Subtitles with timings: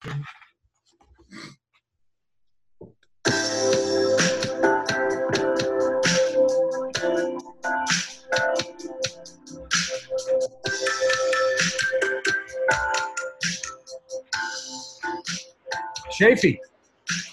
[0.00, 0.16] Shafee,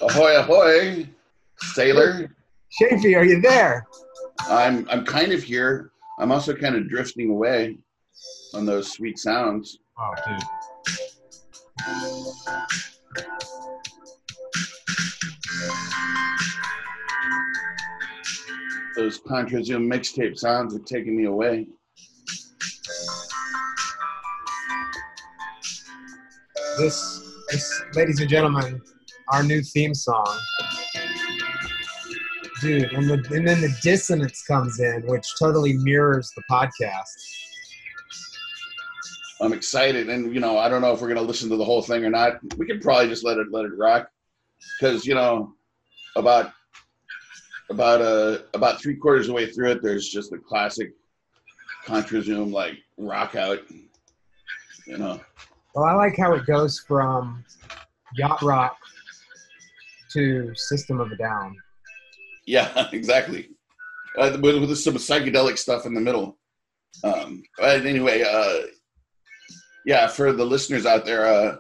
[0.02, 1.07] Ahoy, ahoy,
[1.73, 2.29] sailor.
[2.81, 3.88] Shafee, are you there?
[4.41, 5.91] I'm I'm kind of here.
[6.20, 7.77] I'm also kind of drifting away
[8.54, 9.79] on those sweet sounds.
[9.97, 10.43] Oh, dude.
[18.95, 21.67] Those Contra mixtape sounds are taking me away.
[26.77, 28.81] This, this, ladies and gentlemen,
[29.29, 30.26] our new theme song.
[32.62, 37.37] Dude, and, the, and then the dissonance comes in, which totally mirrors the podcast.
[39.41, 41.82] I'm excited, and you know, I don't know if we're gonna listen to the whole
[41.82, 42.40] thing or not.
[42.58, 44.10] We can probably just let it let it rock,
[44.80, 45.54] because you know,
[46.16, 46.54] about
[47.70, 50.91] about uh about three quarters of the way through it, there's just the classic
[51.85, 53.60] Contra Zoom like rock out.
[54.88, 55.20] You know,
[55.76, 57.44] Well, I like how it goes from
[58.16, 58.77] yacht rock
[60.13, 61.55] to System of a Down.
[62.46, 63.49] yeah, exactly.
[64.18, 66.38] Uh, with, with some psychedelic stuff in the middle.
[67.03, 68.66] Um, but anyway, uh,
[69.88, 71.57] yeah, for the listeners out there, uh,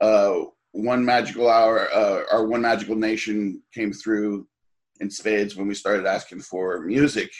[0.00, 4.46] uh, one magical hour, uh, our one magical nation came through
[5.00, 7.32] in spades when we started asking for music.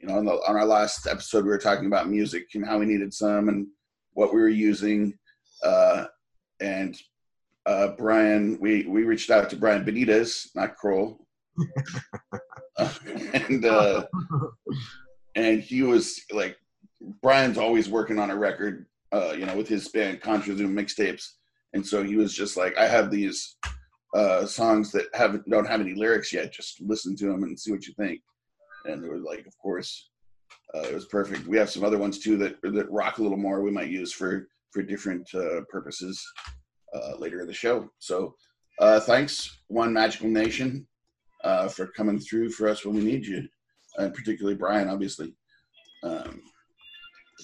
[0.00, 2.80] You know, on, the, on our last episode, we were talking about music and how
[2.80, 3.68] we needed some and
[4.14, 5.16] what we were using.
[5.62, 6.06] Uh,
[6.60, 7.00] and
[7.64, 11.24] uh, Brian, we we reached out to Brian Benitez, not Kroll,
[13.32, 14.06] and uh,
[15.36, 16.56] and he was like,
[17.22, 21.24] Brian's always working on a record, uh, you know, with his band Contra Zoom mixtapes,
[21.74, 23.56] and so he was just like, I have these
[24.14, 26.52] uh, songs that haven't don't have any lyrics yet.
[26.52, 28.20] Just listen to them and see what you think.
[28.84, 30.10] And it was like, of course,
[30.74, 31.46] uh, it was perfect.
[31.46, 33.62] We have some other ones too that that rock a little more.
[33.62, 36.22] We might use for for different uh, purposes
[36.94, 37.90] uh, later in the show.
[37.98, 38.34] So,
[38.80, 40.86] uh, thanks, One Magical Nation,
[41.70, 43.46] for coming through for us when we need you,
[43.98, 45.34] and particularly Brian, obviously.
[46.02, 46.42] Um,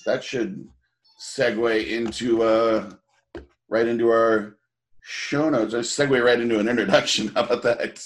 [0.05, 0.67] that should
[1.19, 2.91] segue into uh,
[3.69, 4.57] right into our
[5.03, 5.75] show notes.
[5.75, 7.29] I segue right into an introduction.
[7.35, 8.01] How about that?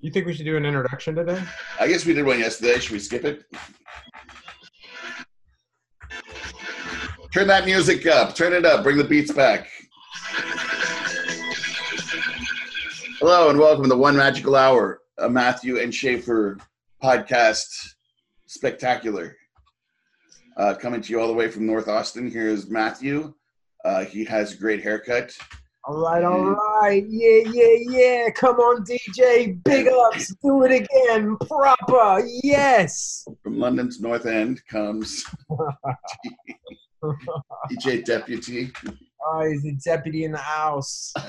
[0.00, 1.42] You think we should do an introduction today?
[1.78, 2.78] I guess we did one yesterday.
[2.78, 3.44] Should we skip it?
[7.34, 8.34] Turn that music up.
[8.34, 8.82] Turn it up.
[8.82, 9.68] Bring the beats back.
[13.20, 16.56] Hello and welcome to the One Magical Hour, a Matthew and Schaefer
[17.02, 17.68] podcast
[18.46, 19.36] spectacular.
[20.60, 22.30] Uh, coming to you all the way from North Austin.
[22.30, 23.32] Here is Matthew.
[23.82, 25.34] Uh, he has a great haircut.
[25.86, 27.02] All right, all right.
[27.08, 28.28] Yeah, yeah, yeah.
[28.34, 29.64] Come on, DJ.
[29.64, 30.34] Big ups.
[30.44, 31.38] Do it again.
[31.38, 32.22] Proper.
[32.42, 33.26] Yes.
[33.42, 35.24] From London's North End comes
[37.72, 38.70] DJ Deputy.
[39.24, 41.10] Oh, he's the deputy in the house.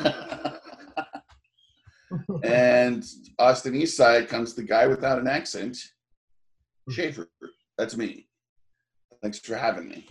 [2.43, 3.05] and
[3.39, 5.77] Austin East Side comes the guy without an accent,
[6.89, 7.29] Schaefer.
[7.77, 8.27] That's me.
[9.21, 10.07] Thanks for having me.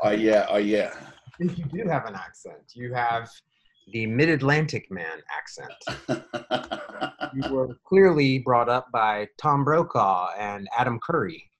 [0.00, 0.92] Oh yeah, oh yeah.
[1.38, 2.72] you do have an accent.
[2.74, 3.30] You have
[3.92, 5.72] the Mid Atlantic man accent.
[7.34, 11.50] You were clearly brought up by Tom Brokaw and Adam Curry.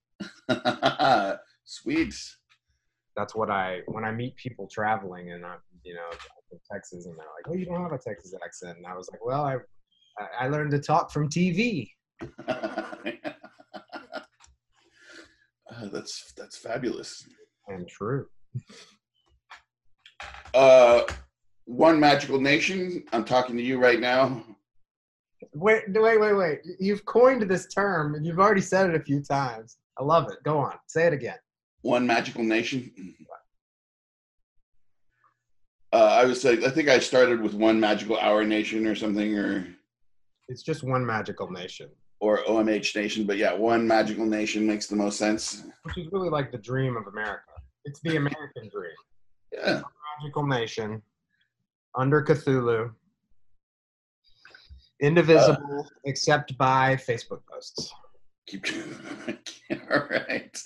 [1.64, 2.14] Sweet.
[3.16, 6.08] That's what I when I meet people traveling and I'm you know
[6.53, 9.08] in Texas and they're like, oh, you don't have a Texas accent, and I was
[9.10, 9.56] like, well, I
[10.19, 11.91] I- I learned to talk from TV.
[15.71, 17.28] Uh, that's that's fabulous.
[17.69, 18.27] And true.
[20.54, 21.03] Uh,
[21.65, 23.04] one magical nation.
[23.12, 24.43] I'm talking to you right now.
[25.53, 26.59] Wait, wait, wait, wait.
[26.78, 28.15] You've coined this term.
[28.15, 29.76] and You've already said it a few times.
[29.99, 30.38] I love it.
[30.44, 30.75] Go on.
[30.87, 31.37] Say it again.
[31.82, 32.91] One magical nation.
[35.93, 39.38] Uh, I was like, I think I started with one magical hour nation or something,
[39.38, 39.67] or
[40.49, 41.88] It's just one magical nation,
[42.21, 43.27] or OMH nation.
[43.27, 45.65] But yeah, one magical nation makes the most sense.
[45.83, 47.43] which is really like the dream of America.
[47.85, 48.91] It's the American dream.
[49.53, 49.83] Yeah.
[50.21, 51.03] Magical nation
[51.95, 52.91] under Cthulhu,
[55.01, 55.89] indivisible uh.
[56.05, 57.93] except by Facebook posts.
[58.47, 58.67] Keep.
[59.91, 60.63] All right.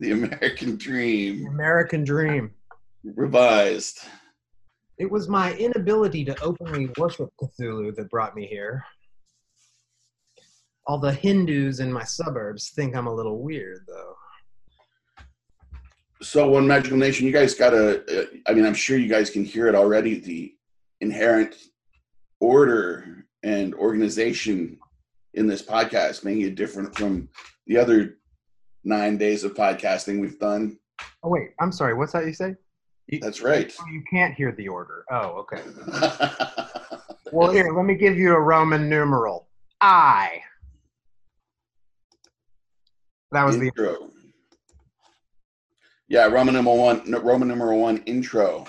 [0.00, 2.50] The American The dream American dream.
[3.04, 4.00] revised.
[4.98, 8.82] It was my inability to openly worship Cthulhu that brought me here.
[10.86, 14.14] All the Hindus in my suburbs think I'm a little weird, though.
[16.22, 17.26] So, on magical nation.
[17.26, 18.22] You guys got to.
[18.22, 20.18] Uh, I mean, I'm sure you guys can hear it already.
[20.18, 20.54] The
[21.00, 21.56] inherent
[22.40, 24.78] order and organization
[25.34, 27.28] in this podcast, making it different from
[27.66, 28.16] the other
[28.84, 30.78] nine days of podcasting we've done.
[31.22, 31.94] Oh wait, I'm sorry.
[31.94, 32.54] What's that you say?
[33.08, 33.72] You, That's right.
[33.80, 35.04] Oh, you can't hear the order.
[35.10, 35.62] Oh, okay.
[37.32, 39.48] well, here, let me give you a Roman numeral.
[39.80, 40.40] I.
[43.32, 43.92] That was the intro.
[43.92, 44.10] the
[46.08, 47.10] Yeah, Roman number one.
[47.10, 48.66] Roman number one intro.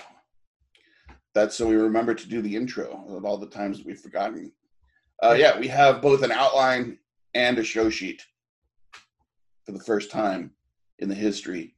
[1.34, 4.52] That's so we remember to do the intro of all the times we've forgotten.
[5.22, 6.98] Uh, yeah, we have both an outline
[7.34, 8.24] and a show sheet
[9.64, 10.52] for the first time
[10.98, 11.74] in the history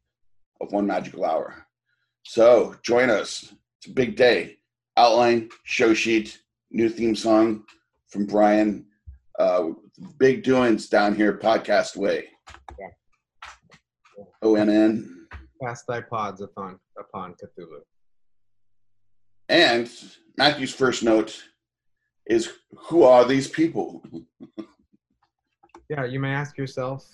[0.60, 1.66] of One Magical Hour.
[2.22, 3.52] So join us.
[3.78, 4.58] It's a big day.
[4.96, 6.40] Outline, show sheet,
[6.70, 7.64] new theme song
[8.08, 8.86] from Brian.
[9.38, 9.70] Uh,
[10.18, 12.28] big doings down here, podcast way.
[12.78, 14.24] Yeah.
[14.42, 15.06] ONN.
[15.62, 17.80] Cast thy pods upon upon Cthulhu.
[19.48, 19.90] And
[20.36, 21.42] Matthew's first note
[22.26, 22.52] is
[22.88, 24.02] who are these people?
[25.90, 27.04] yeah, you may ask yourself,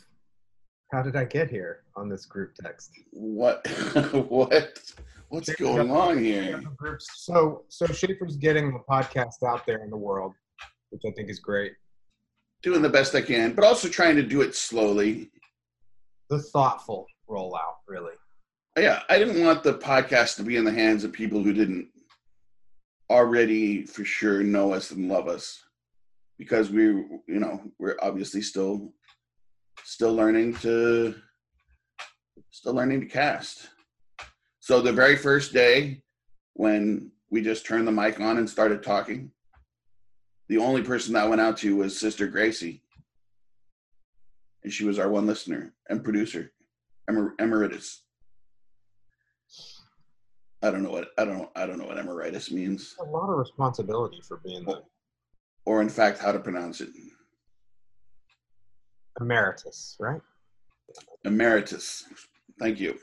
[0.92, 2.92] how did I get here on this group text?
[3.10, 3.66] What
[4.28, 4.78] what
[5.28, 6.62] what's going on here?
[7.00, 10.34] So so Schaefer's getting the podcast out there in the world,
[10.90, 11.72] which I think is great.
[12.66, 15.30] Doing the best I can, but also trying to do it slowly.
[16.30, 18.14] The thoughtful rollout, really.
[18.76, 21.86] Yeah, I didn't want the podcast to be in the hands of people who didn't
[23.08, 25.62] already for sure know us and love us
[26.38, 28.92] because we you know we're obviously still
[29.84, 31.14] still learning to
[32.50, 33.68] still learning to cast
[34.58, 36.02] so the very first day
[36.54, 39.30] when we just turned the mic on and started talking
[40.48, 42.82] the only person that went out to was sister gracie
[44.62, 46.52] and she was our one listener and producer
[47.08, 48.02] Emer- emeritus
[50.62, 52.96] I don't know what I don't I don't know what emeritus means.
[52.98, 54.82] A lot of responsibility for being the
[55.66, 56.88] or in fact how to pronounce it.
[59.20, 60.20] Emeritus, right?
[61.24, 62.04] Emeritus.
[62.58, 62.98] Thank you.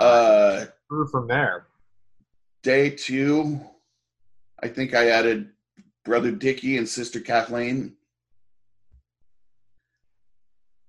[0.00, 1.66] Uh, Uh from there.
[2.62, 3.60] day two,
[4.62, 5.50] I think I added
[6.04, 7.96] brother Dickie and sister Kathleen.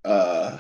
[0.04, 0.60] Uh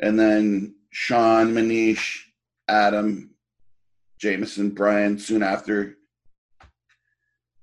[0.00, 2.20] and then Sean, Manish,
[2.68, 3.30] Adam,
[4.18, 5.96] Jameson, Brian soon after.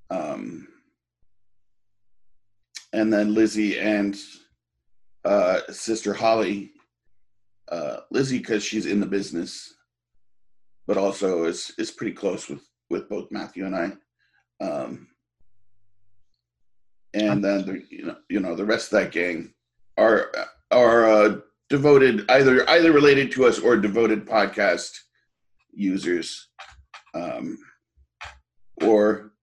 [0.10, 0.68] Um,
[2.92, 4.16] and then Lizzie and
[5.26, 6.72] uh, sister Holly.
[7.72, 9.74] Uh, Lizzie, because she's in the business,
[10.86, 12.62] but also is is pretty close with
[12.94, 13.92] with both Matthew and I.
[14.64, 15.08] Um,
[17.14, 19.54] and then the you know you know the rest of that gang
[19.98, 20.32] are
[20.72, 21.36] are uh,
[21.70, 24.92] devoted either either related to us or devoted podcast
[25.74, 26.50] users
[27.16, 27.58] um,
[28.84, 29.34] or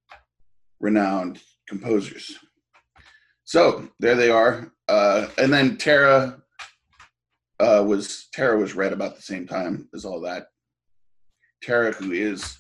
[0.79, 2.37] renowned composers.
[3.45, 4.73] So there they are.
[4.89, 6.41] Uh, and then tara
[7.59, 10.47] uh, was tara was read about the same time as all that.
[11.63, 12.60] Tara who is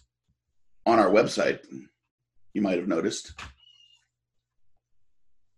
[0.87, 1.61] on our website
[2.55, 3.33] you might have noticed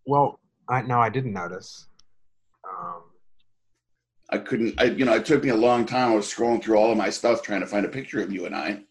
[0.06, 1.86] Well, I no, I didn't notice.
[2.69, 3.02] Um,
[4.30, 4.80] I couldn't.
[4.80, 6.12] I you know it took me a long time.
[6.12, 8.46] I was scrolling through all of my stuff trying to find a picture of you
[8.46, 8.82] and I,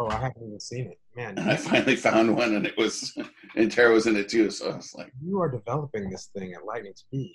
[0.00, 1.38] oh, I haven't even seen it, man.
[1.38, 3.16] and I finally found one, and it was
[3.56, 4.50] and Tara was in it too.
[4.50, 7.34] So I was like, You are developing this thing at lightning speed.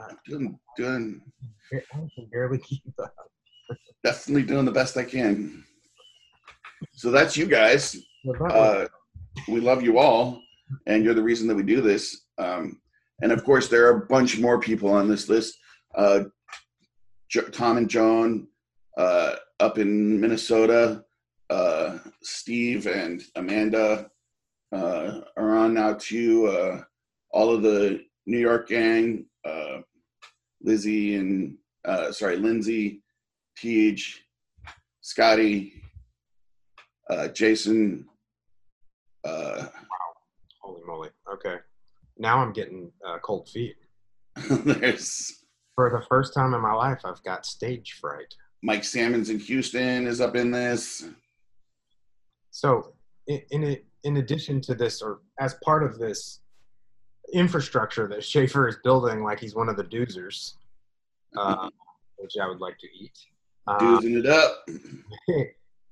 [0.00, 1.20] Uh, doing doing
[1.72, 3.14] I can barely keep up.
[4.04, 5.64] definitely doing the best I can.
[6.92, 7.96] So that's you guys.
[8.24, 8.88] Well, that was- Uh,
[9.48, 10.42] we love you all,
[10.86, 12.22] and you're the reason that we do this.
[12.38, 12.80] Um,
[13.22, 15.58] and of course, there are a bunch more people on this list.
[15.94, 16.24] Uh,
[17.28, 18.48] jo- Tom and Joan
[18.96, 21.04] uh, up in Minnesota.
[21.48, 24.10] Uh, Steve and Amanda
[24.72, 26.46] uh, are on now too.
[26.46, 26.82] Uh,
[27.30, 29.26] all of the New York gang.
[29.44, 29.78] Uh,
[30.62, 33.02] Lizzie and uh, sorry, Lindsay,
[33.56, 33.96] Tej,
[35.00, 35.82] Scotty,
[37.10, 38.06] uh, Jason.
[39.24, 39.66] Uh,
[40.60, 41.10] holy moly.
[41.32, 41.56] Okay.
[42.18, 43.76] Now I'm getting uh, cold feet.
[44.36, 48.34] there's For the first time in my life, I've got stage fright.
[48.62, 51.06] Mike Salmons in Houston is up in this.
[52.50, 52.94] So,
[53.26, 56.40] in in, in addition to this, or as part of this
[57.32, 60.54] infrastructure that Schaefer is building, like he's one of the doozers,
[61.36, 61.68] uh,
[62.16, 63.18] which I would like to eat.
[63.66, 64.66] Uh, Doozing it up.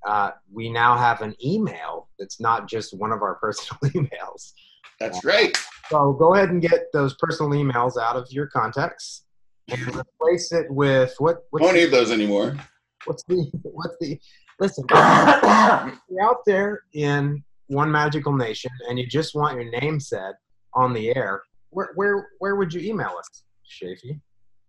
[0.07, 4.53] Uh, we now have an email that's not just one of our personal emails.
[5.01, 5.57] That's right.
[5.91, 9.25] So go ahead and get those personal emails out of your contacts
[9.69, 11.45] and replace it with what?
[11.51, 12.57] What's Won't the, need those anymore.
[13.05, 14.19] what's the what's the
[14.61, 20.33] Listen, you're out there in one magical nation and you just want your name said
[20.75, 21.43] on the air.
[21.71, 24.21] Where where where would you email us, Shafee?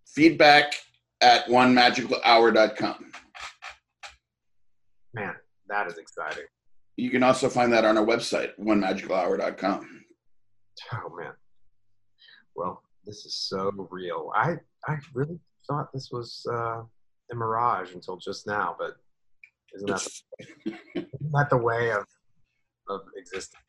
[0.06, 0.74] Feedback
[1.20, 3.12] at onemagicalhour.com.
[5.14, 5.34] Man,
[5.68, 6.44] that is exciting.
[6.96, 10.04] You can also find that on our website, onemagicalhour.com.
[10.92, 11.32] Oh man.
[12.54, 14.30] Well, this is so real.
[14.34, 15.38] I I really
[15.68, 16.82] thought this was uh,
[17.30, 18.96] a mirage until just now, but
[19.74, 20.08] isn't that
[20.94, 22.04] isn't that the way of
[22.88, 23.62] of existence?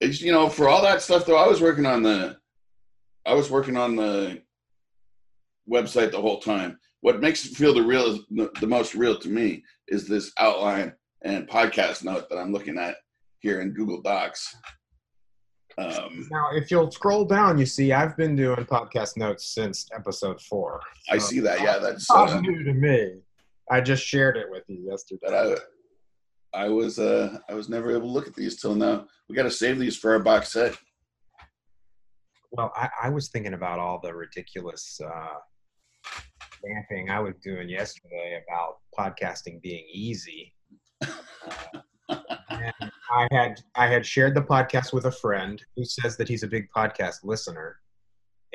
[0.00, 2.38] It's you know, for all that stuff though, I was working on the
[3.26, 4.42] I was working on the
[5.70, 6.78] website the whole time.
[7.00, 11.48] What makes it feel the real the most real to me is this outline and
[11.48, 12.96] podcast note that I'm looking at
[13.40, 14.56] here in Google Docs.
[15.78, 20.40] Um, now, if you'll scroll down, you see I've been doing podcast notes since episode
[20.40, 20.80] four.
[21.04, 21.60] So I see that.
[21.60, 23.20] Yeah, that's uh, new to me.
[23.70, 25.54] I just shared it with you yesterday.
[26.54, 29.06] I, I was uh, I was never able to look at these till now.
[29.28, 30.76] We got to save these for our box set.
[32.50, 35.34] Well, I, I was thinking about all the ridiculous uh,
[36.64, 40.54] vamping I was doing yesterday about podcasting being easy.
[41.02, 41.08] Uh,
[42.50, 46.42] and I had I had shared the podcast with a friend who says that he's
[46.42, 47.76] a big podcast listener,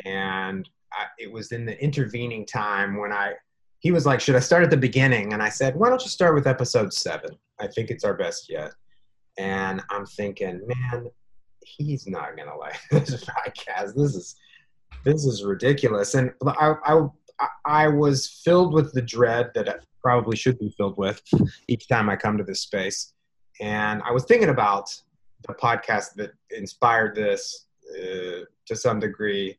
[0.06, 3.34] and I, it was in the intervening time when I
[3.80, 6.10] he was like, "Should I start at the beginning?" And I said, "Why don't you
[6.10, 7.32] start with episode seven?
[7.60, 8.72] I think it's our best yet."
[9.38, 11.08] And I'm thinking, man,
[11.62, 13.96] he's not gonna like this podcast.
[13.96, 14.36] This is
[15.04, 16.14] this is ridiculous.
[16.14, 17.08] And I, I
[17.66, 21.22] I was filled with the dread that I probably should be filled with
[21.68, 23.14] each time I come to this space.
[23.62, 24.94] And I was thinking about
[25.48, 29.58] the podcast that inspired this uh, to some degree,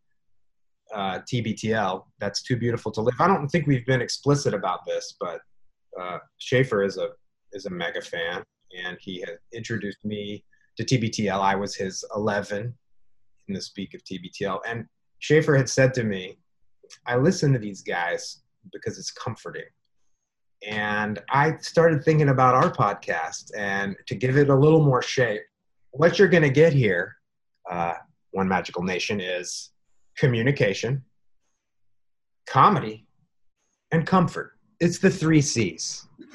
[0.94, 2.04] uh, TBTL.
[2.18, 3.14] That's too beautiful to live.
[3.18, 5.40] I don't think we've been explicit about this, but
[6.00, 7.10] uh, Schaefer is a
[7.52, 8.42] is a mega fan,
[8.84, 10.44] and he has introduced me
[10.76, 11.40] to TBTL.
[11.40, 12.74] I was his 11
[13.46, 14.86] in the speak of TBTL, and
[15.20, 16.38] Schaefer had said to me,
[17.06, 19.64] "I listen to these guys because it's comforting."
[20.66, 25.42] And I started thinking about our podcast and to give it a little more shape.
[25.90, 27.16] What you're going to get here,
[27.70, 27.94] uh,
[28.30, 29.70] One Magical Nation, is
[30.16, 31.04] communication,
[32.46, 33.06] comedy,
[33.92, 34.52] and comfort.
[34.80, 36.06] It's the three C's.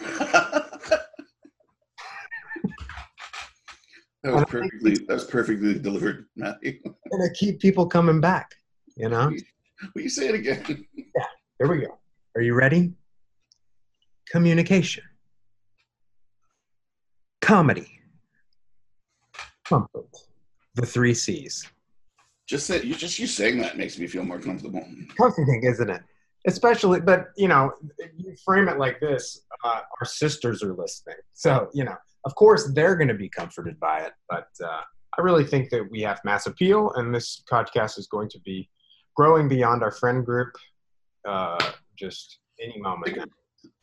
[4.24, 6.79] that was perfectly that was perfectly delivered, Matthew.
[7.12, 8.53] And I keep people coming back,
[8.96, 9.32] you know?
[9.95, 10.86] Will you say it again?
[11.15, 11.25] Yeah,
[11.57, 11.98] here we go.
[12.36, 12.93] Are you ready?
[14.29, 15.03] communication,
[17.41, 18.00] comedy,
[19.65, 20.07] comfort,
[20.75, 21.67] the three C's.
[22.48, 24.86] Just say you just you saying that makes me feel more comfortable.
[25.17, 26.01] Comforting, isn't it?
[26.48, 27.71] Especially, but you know,
[28.15, 31.95] you frame it like this: uh, our sisters are listening, so you know,
[32.25, 34.13] of course, they're going to be comforted by it.
[34.29, 34.81] But uh,
[35.17, 38.69] I really think that we have mass appeal, and this podcast is going to be
[39.19, 40.55] growing beyond our friend group.
[41.27, 41.59] Uh,
[41.97, 43.13] just any moment.
[43.13, 43.25] Think,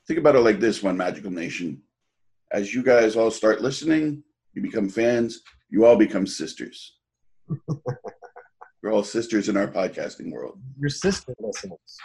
[0.09, 1.83] think about it like this one magical nation.
[2.53, 4.23] As you guys all start listening
[4.55, 6.97] you become fans you all become sisters.
[8.83, 10.59] We're all sisters in our podcasting world.
[10.81, 11.99] Your sister listeners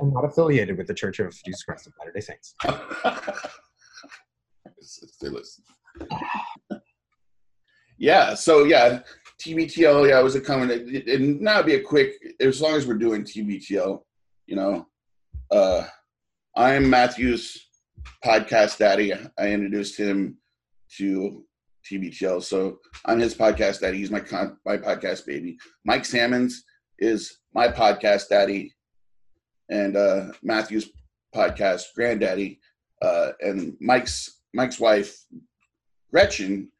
[0.00, 2.54] i'm not affiliated with the church of jesus christ of latter day saints
[5.20, 5.64] they listen
[7.98, 9.00] yeah so yeah
[9.44, 10.70] tbtl yeah I was a comment
[11.08, 14.02] and now be a quick as long as we're doing tbtl
[14.46, 14.86] you know
[15.50, 15.86] uh
[16.54, 17.68] I'm Matthew's
[18.22, 19.14] podcast daddy.
[19.14, 20.36] I introduced him
[20.98, 21.44] to
[21.90, 23.98] TBTL, so I'm his podcast daddy.
[23.98, 25.56] He's my con- my podcast baby.
[25.86, 26.62] Mike Salmons
[26.98, 28.74] is my podcast daddy,
[29.70, 30.90] and uh, Matthew's
[31.34, 32.60] podcast granddaddy.
[33.00, 35.24] Uh, and Mike's Mike's wife
[36.10, 36.70] Gretchen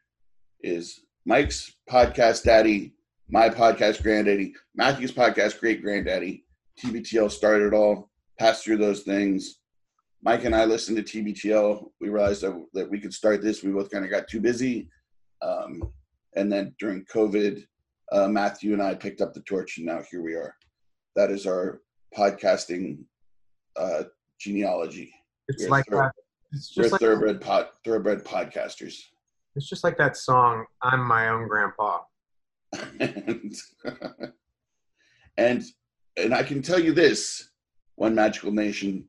[0.60, 2.94] is Mike's podcast daddy,
[3.28, 6.44] my podcast granddaddy, Matthew's podcast great granddaddy.
[6.80, 9.60] TBTL started it all, passed through those things,
[10.24, 11.90] Mike and I listened to TBTL.
[12.00, 13.62] We realized that, that we could start this.
[13.62, 14.88] We both kind of got too busy.
[15.42, 15.92] Um,
[16.36, 17.64] and then during COVID,
[18.12, 20.54] uh, Matthew and I picked up the torch, and now here we are.
[21.16, 21.80] That is our
[22.16, 23.04] podcasting
[23.76, 24.04] uh,
[24.38, 25.12] genealogy.
[25.48, 26.12] It's we're like that.
[26.52, 28.98] It's just we're like thoroughbred pod, thoroughbred podcasters.
[29.54, 32.00] It's just like that song, "I'm My Own Grandpa."
[33.00, 33.54] and,
[35.36, 35.62] and
[36.16, 37.50] and I can tell you this:
[37.96, 39.08] one magical nation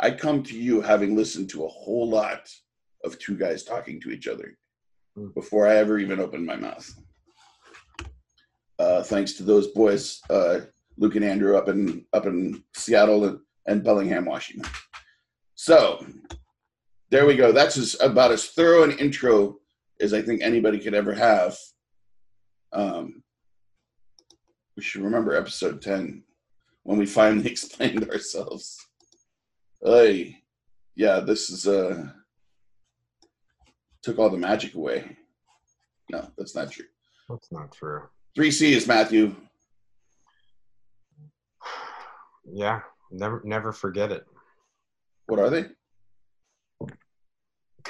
[0.00, 2.50] I come to you having listened to a whole lot
[3.04, 4.56] of two guys talking to each other
[5.14, 5.28] hmm.
[5.34, 6.90] before I ever even opened my mouth.
[8.78, 10.60] Uh, thanks to those boys, uh,
[10.96, 14.70] Luke and Andrew up in up in Seattle and, and Bellingham, Washington.
[15.54, 16.06] So,
[17.10, 17.52] there we go.
[17.52, 19.56] That's as, about as thorough an intro
[20.00, 21.56] as I think anybody could ever have.
[22.72, 23.22] Um,
[24.76, 26.22] we should remember episode 10
[26.84, 28.78] when we finally explained ourselves.
[29.82, 30.38] Hey,
[30.94, 32.06] yeah, this is uh
[34.02, 35.16] took all the magic away.
[36.10, 36.86] No, that's not true.
[37.28, 38.02] That's not true.
[38.34, 39.34] Three C's, Matthew.
[42.52, 42.80] Yeah,
[43.12, 44.26] never never forget it.
[45.26, 45.66] What are they?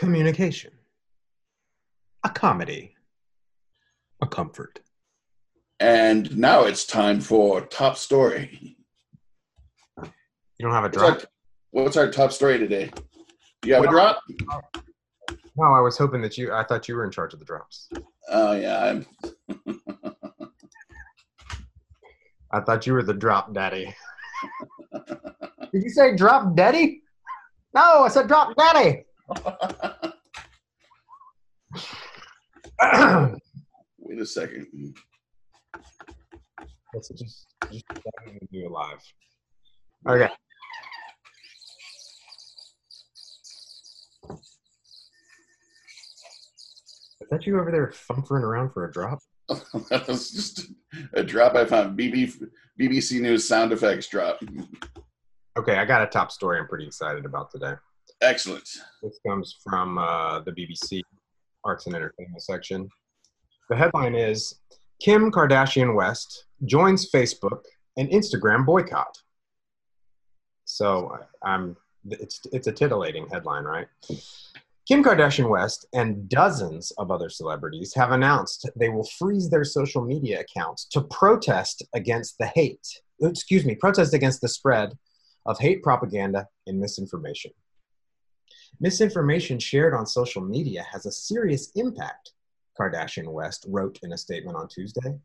[0.01, 0.73] Communication.
[2.25, 2.97] A comedy.
[4.23, 4.81] A comfort.
[5.79, 8.79] And now it's time for top story.
[10.03, 10.07] You
[10.59, 11.19] don't have a What's drop?
[11.19, 11.25] our,
[11.73, 12.91] what's our top story today?
[13.63, 14.23] You have a drop?
[15.55, 16.51] No, I was hoping that you.
[16.51, 17.91] I thought you were in charge of the drops.
[18.31, 19.05] Oh yeah, I'm
[22.53, 23.95] I thought you were the drop daddy.
[25.73, 27.03] Did you say drop daddy?
[27.75, 29.05] No, I said drop daddy.
[33.99, 34.67] Wait a second.
[36.93, 37.85] Let's just just
[38.51, 38.99] do it live.
[40.09, 40.29] Okay.
[47.21, 49.21] Is that you over there fumbling around for a drop?
[49.49, 50.73] that was just
[51.13, 51.97] a drop I found.
[51.97, 52.43] BB,
[52.81, 54.41] BBC News sound effects drop.
[55.57, 57.75] Okay, I got a top story I'm pretty excited about today.
[58.23, 58.69] Excellent.
[59.03, 61.01] This comes from uh, the BBC
[61.65, 62.89] Arts and Entertainment section.
[63.71, 64.61] The headline is
[65.01, 67.61] Kim Kardashian West joins Facebook
[67.97, 69.17] and Instagram boycott.
[70.65, 71.77] So I'm
[72.09, 73.87] it's it's a titillating headline, right?
[74.87, 80.03] Kim Kardashian West and dozens of other celebrities have announced they will freeze their social
[80.03, 82.87] media accounts to protest against the hate,
[83.23, 84.93] excuse me, protest against the spread
[85.47, 87.53] of hate propaganda and misinformation.
[88.81, 92.33] Misinformation shared on social media has a serious impact,
[92.79, 95.19] Kardashian West wrote in a statement on Tuesday.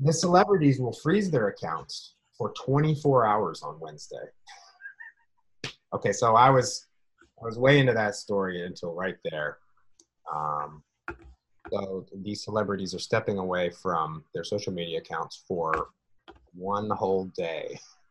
[0.00, 4.16] The celebrities will freeze their accounts for 24 hours on Wednesday.
[5.94, 6.88] Okay, so I was
[7.40, 9.58] I was way into that story until right there.
[10.34, 10.82] Um,
[11.70, 15.90] so these celebrities are stepping away from their social media accounts for
[16.52, 17.78] one whole day.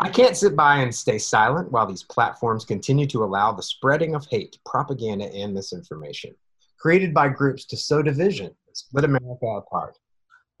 [0.00, 4.14] I can't sit by and stay silent while these platforms continue to allow the spreading
[4.14, 6.34] of hate, propaganda, and misinformation
[6.84, 9.96] created by groups to sow division, split America apart,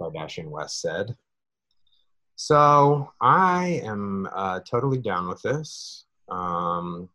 [0.00, 1.14] Kardashian West said.
[2.34, 6.06] So I am uh, totally down with this.
[6.30, 7.10] Um,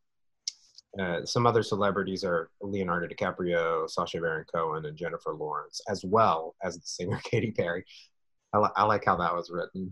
[1.00, 6.56] uh, some other celebrities are Leonardo DiCaprio, Sacha Baron Cohen, and Jennifer Lawrence, as well
[6.64, 7.84] as the singer Katy Perry.
[8.54, 9.92] I, li- I like how that was written.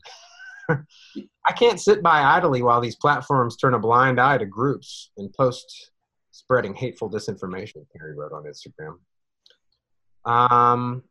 [0.70, 5.34] I can't sit by idly while these platforms turn a blind eye to groups and
[5.34, 5.92] post
[6.32, 8.98] spreading hateful disinformation, Perry wrote on Instagram.
[10.30, 11.04] Um,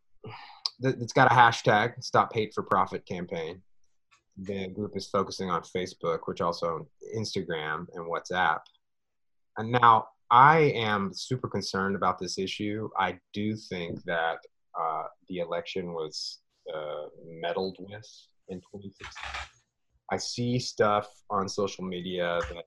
[0.83, 3.62] th- it's got a hashtag, Stop Hate for Profit campaign.
[4.38, 8.61] The group is focusing on Facebook, which also Instagram and WhatsApp.
[9.57, 12.88] And now I am super concerned about this issue.
[12.99, 14.38] I do think that
[14.79, 16.40] uh, the election was
[16.73, 18.07] uh, meddled with
[18.49, 19.09] in 2016.
[20.11, 22.65] I see stuff on social media that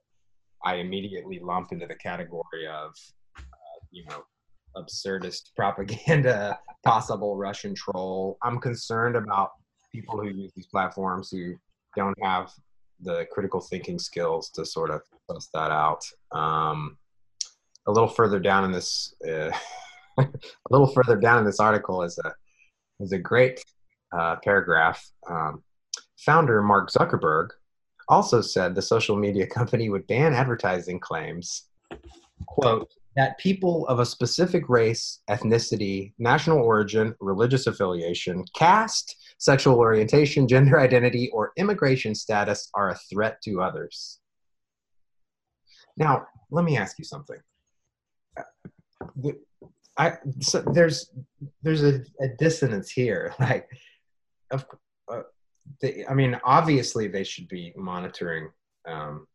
[0.64, 2.92] I immediately lump into the category of,
[3.38, 4.24] uh, you know,
[4.76, 8.38] absurdist propaganda, possible Russian troll.
[8.44, 9.52] I'm concerned about
[9.92, 11.56] people who use these platforms who
[11.96, 12.52] don't have
[13.02, 16.04] the critical thinking skills to sort of suss that out.
[16.32, 16.98] Um,
[17.88, 19.52] a little further down in this, uh,
[20.20, 20.28] a
[20.70, 22.34] little further down in this article is a
[23.00, 23.64] is a great
[24.12, 25.02] uh, paragraph.
[25.30, 25.64] Um,
[26.26, 27.50] founder Mark Zuckerberg
[28.08, 31.70] also said the social media company would ban advertising claims,
[32.46, 40.48] quote, that people of a specific race, ethnicity, national origin, religious affiliation, caste, sexual orientation,
[40.48, 44.20] gender identity, or immigration status are a threat to others.
[45.98, 47.38] Now, let me ask you something.
[49.98, 51.12] I, so there's
[51.62, 53.34] there's a, a dissonance here.
[53.40, 53.68] Like,
[54.52, 54.66] of,
[55.82, 58.50] they, I mean, obviously they should be monitoring,
[58.88, 59.28] um,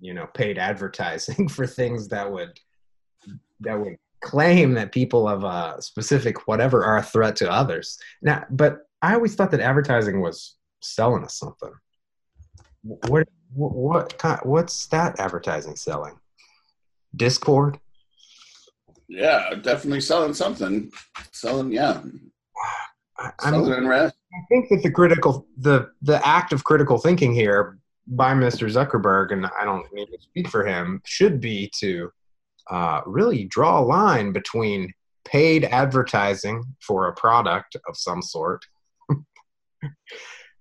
[0.00, 2.58] you know, paid advertising for things that would
[3.60, 7.98] that would claim that people of a specific whatever are a threat to others.
[8.22, 11.72] Now, but I always thought that advertising was selling us something.
[12.82, 16.18] What what, what kind, what's that advertising selling?
[17.16, 17.78] Discord.
[19.08, 20.92] Yeah, definitely selling something.
[21.32, 22.00] Selling, yeah.
[23.18, 24.16] I, I'm, Selling unrest.
[24.34, 28.68] I think that the critical the the act of critical thinking here by Mr.
[28.70, 32.10] Zuckerberg, and I don't need to speak for him, should be to
[32.70, 34.92] uh, really draw a line between
[35.24, 38.64] paid advertising for a product of some sort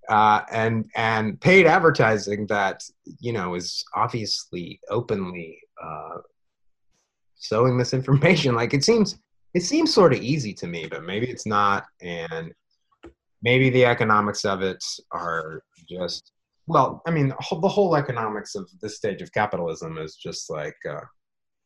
[0.10, 2.84] uh, and and paid advertising that
[3.20, 6.18] you know is obviously openly uh,
[7.36, 8.56] sowing misinformation.
[8.62, 9.20] Like it seems
[9.54, 12.54] it seems sort of easy to me, but maybe it's not, and
[13.42, 16.32] maybe the economics of it are just
[16.68, 17.02] well.
[17.06, 21.02] I mean, the whole economics of this stage of capitalism is just like uh,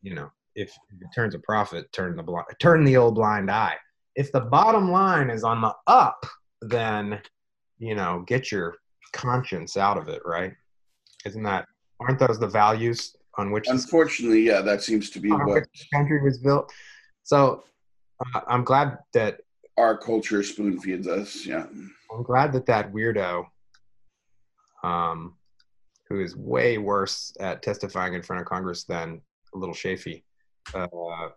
[0.02, 3.76] you know, if it turns a profit, turn the blind, turn the old blind eye.
[4.14, 6.24] If the bottom line is on the up,
[6.60, 7.20] then
[7.78, 8.76] you know, get your
[9.12, 10.52] conscience out of it, right?
[11.24, 11.66] Isn't that
[12.02, 16.22] aren't those the values on which unfortunately yeah that seems to be what the country
[16.22, 16.70] was built
[17.22, 17.64] so
[18.34, 19.40] uh, i'm glad that
[19.78, 21.66] our culture spoon feeds us yeah
[22.12, 23.44] i'm glad that that weirdo
[24.84, 25.34] um
[26.08, 29.20] who is way worse at testifying in front of congress than
[29.54, 30.22] a little Chafee
[30.74, 31.28] uh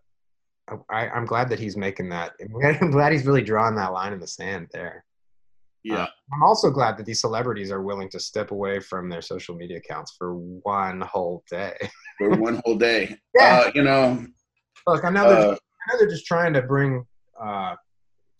[0.89, 2.34] I, i'm glad that he's making that
[2.82, 5.06] i'm glad he's really drawing that line in the sand there
[5.86, 6.04] yeah.
[6.04, 9.56] Uh, I'm also glad that these celebrities are willing to step away from their social
[9.56, 11.76] media accounts for one whole day.
[12.17, 13.15] for one whole day.
[13.36, 13.65] Yeah.
[13.67, 14.26] Uh, you know.
[14.88, 17.06] Look, I know, they're, uh, just, I know they're just trying to bring
[17.39, 17.76] uh,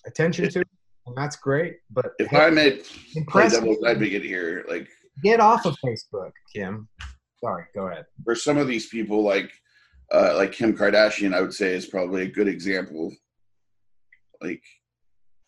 [0.06, 0.64] attention to
[1.08, 1.78] and that's great.
[1.92, 2.82] But if hey, I may
[3.28, 4.88] play devil's advocate here, like
[5.24, 6.88] get off of Facebook, Kim.
[7.44, 8.06] Sorry, go ahead.
[8.24, 9.52] For some of these people, like
[10.12, 13.14] uh, like Kim Kardashian, I would say is probably a good example.
[14.42, 14.64] Like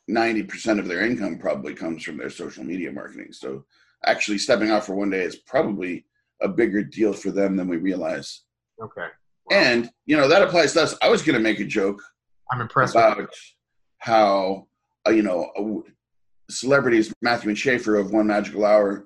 [0.10, 3.34] 90% of their income probably comes from their social media marketing.
[3.34, 3.66] So
[4.06, 6.06] actually stepping out for one day is probably
[6.42, 8.44] a bigger deal for them than we realize.
[8.82, 9.02] Okay.
[9.02, 9.58] Wow.
[9.58, 10.96] And, you know, that applies to us.
[11.02, 12.02] I was going to make a joke.
[12.52, 13.20] I'm impressed about
[14.00, 14.68] how,
[15.08, 15.84] uh, you know,
[16.50, 19.06] celebrities, Matthew and Schaefer of One Magical Hour,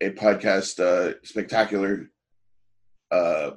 [0.00, 2.10] a podcast uh, spectacular,
[3.10, 3.52] uh,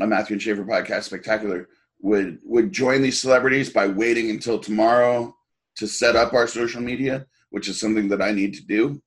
[0.00, 1.68] a Matthew and Schaefer podcast spectacular
[2.02, 5.34] would would join these celebrities by waiting until tomorrow
[5.76, 9.02] to set up our social media, which is something that I need to do.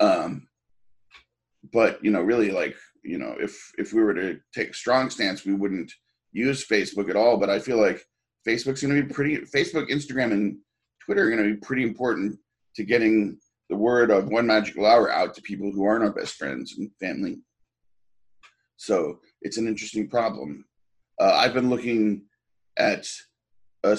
[0.00, 0.48] Um,
[1.72, 5.10] but you know, really, like you know, if if we were to take a strong
[5.10, 5.92] stance, we wouldn't
[6.32, 7.36] use Facebook at all.
[7.36, 8.04] But I feel like
[8.46, 9.38] Facebook's going to be pretty.
[9.38, 10.58] Facebook, Instagram, and
[11.04, 12.38] Twitter are going to be pretty important
[12.76, 13.38] to getting
[13.70, 16.90] the word of one magical hour out to people who aren't our best friends and
[17.00, 17.38] family.
[18.76, 20.64] So it's an interesting problem.
[21.20, 22.22] Uh, I've been looking
[22.76, 23.06] at
[23.84, 23.98] a,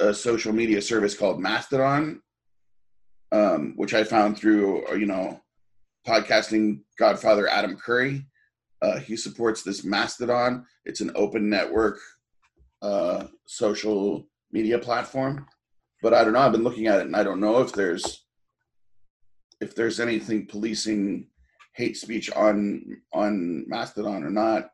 [0.00, 2.20] a, social media service called Mastodon,
[3.30, 5.40] um, which I found through, uh, you know,
[6.06, 8.26] podcasting godfather Adam Curry.
[8.82, 10.66] Uh, he supports this Mastodon.
[10.84, 11.98] It's an open network
[12.82, 15.46] uh, social media platform.
[16.02, 16.40] But I don't know.
[16.40, 18.24] I've been looking at it, and I don't know if there's
[19.60, 21.26] if there's anything policing
[21.74, 24.70] hate speech on on Mastodon or not.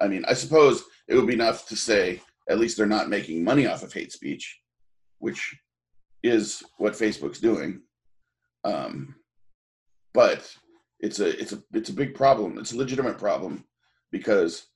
[0.00, 3.44] I mean, I suppose it would be enough to say at least they're not making
[3.44, 4.58] money off of hate speech,
[5.18, 5.56] which
[6.22, 7.82] is what Facebook's doing.
[8.64, 9.14] Um,
[10.14, 10.52] but
[11.00, 12.58] it's a it's a it's a big problem.
[12.58, 13.64] It's a legitimate problem
[14.10, 14.66] because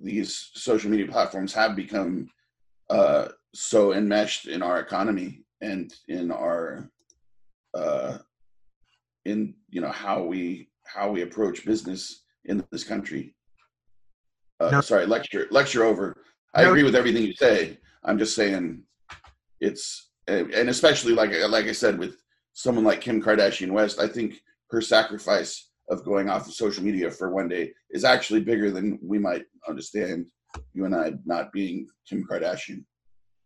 [0.00, 2.28] these social media platforms have become
[2.88, 6.90] uh, so enmeshed in our economy and in our
[7.74, 8.18] uh,
[9.24, 13.34] in you know how we how we approach business in this country
[14.60, 14.80] uh, no.
[14.80, 16.22] Sorry, lecture lecture over.
[16.54, 16.70] I no.
[16.70, 17.78] agree with everything you say.
[18.04, 18.82] I'm just saying,
[19.60, 22.16] it's and especially like like I said with
[22.52, 27.10] someone like Kim Kardashian West, I think her sacrifice of going off of social media
[27.10, 30.26] for one day is actually bigger than we might understand.
[30.72, 32.84] You and I not being Kim Kardashian.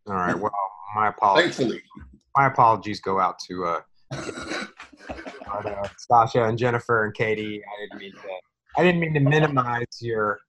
[0.07, 0.37] All right.
[0.37, 0.51] Well,
[0.95, 1.55] my apologies.
[1.55, 1.81] Thankfully,
[2.35, 3.81] my apologies go out to uh,
[4.11, 7.61] uh, Sacha and Jennifer and Katy.
[7.63, 8.29] I didn't mean to.
[8.77, 10.39] I didn't mean to minimize your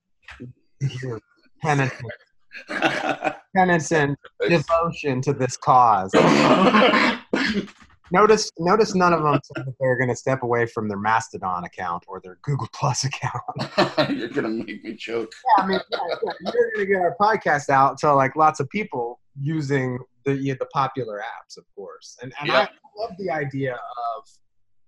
[1.01, 1.19] your
[1.61, 1.93] penance,
[3.55, 4.15] penance and
[4.47, 6.11] devotion to this cause.
[8.11, 11.63] notice, notice none of them said that they're going to step away from their Mastodon
[11.63, 13.43] account or their Google Plus account.
[14.17, 15.31] you're going to make me choke.
[15.57, 16.51] Yeah, I mean, yeah, yeah.
[16.53, 20.53] you're going to get our podcast out to like lots of people using the you
[20.53, 22.17] know, the popular apps, of course.
[22.21, 22.59] And and yeah.
[22.59, 22.69] I
[23.01, 24.23] love the idea of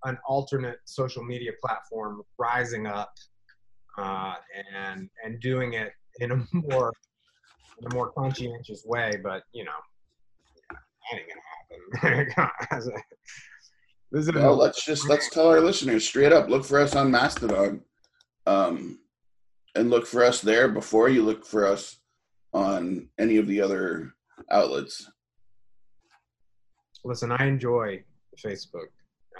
[0.06, 3.14] an alternate social media platform rising up
[3.98, 4.36] uh,
[4.76, 6.94] and and doing it in a more
[7.80, 9.14] in a more conscientious way.
[9.24, 9.72] But you know,
[10.70, 11.59] that ain't gonna happen.
[14.34, 17.82] well, let's just let's tell our listeners straight up: look for us on Mastodon,
[18.46, 19.00] um,
[19.76, 22.00] and look for us there before you look for us
[22.54, 24.14] on any of the other
[24.52, 25.10] outlets.
[27.04, 28.04] Listen, I enjoy
[28.38, 28.88] Facebook.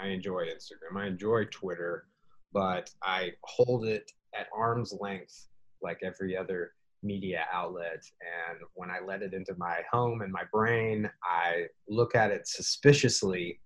[0.00, 0.96] I enjoy Instagram.
[0.98, 2.06] I enjoy Twitter,
[2.52, 5.48] but I hold it at arm's length
[5.82, 8.02] like every other media outlet.
[8.20, 12.46] And when I let it into my home and my brain, I look at it
[12.46, 13.60] suspiciously.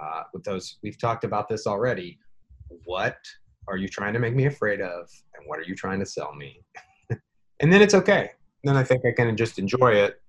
[0.00, 2.18] Uh, with those, we've talked about this already.
[2.84, 3.18] What
[3.68, 5.08] are you trying to make me afraid of?
[5.34, 6.60] And what are you trying to sell me?
[7.60, 8.32] and then it's okay.
[8.64, 10.20] Then I think I can just enjoy it.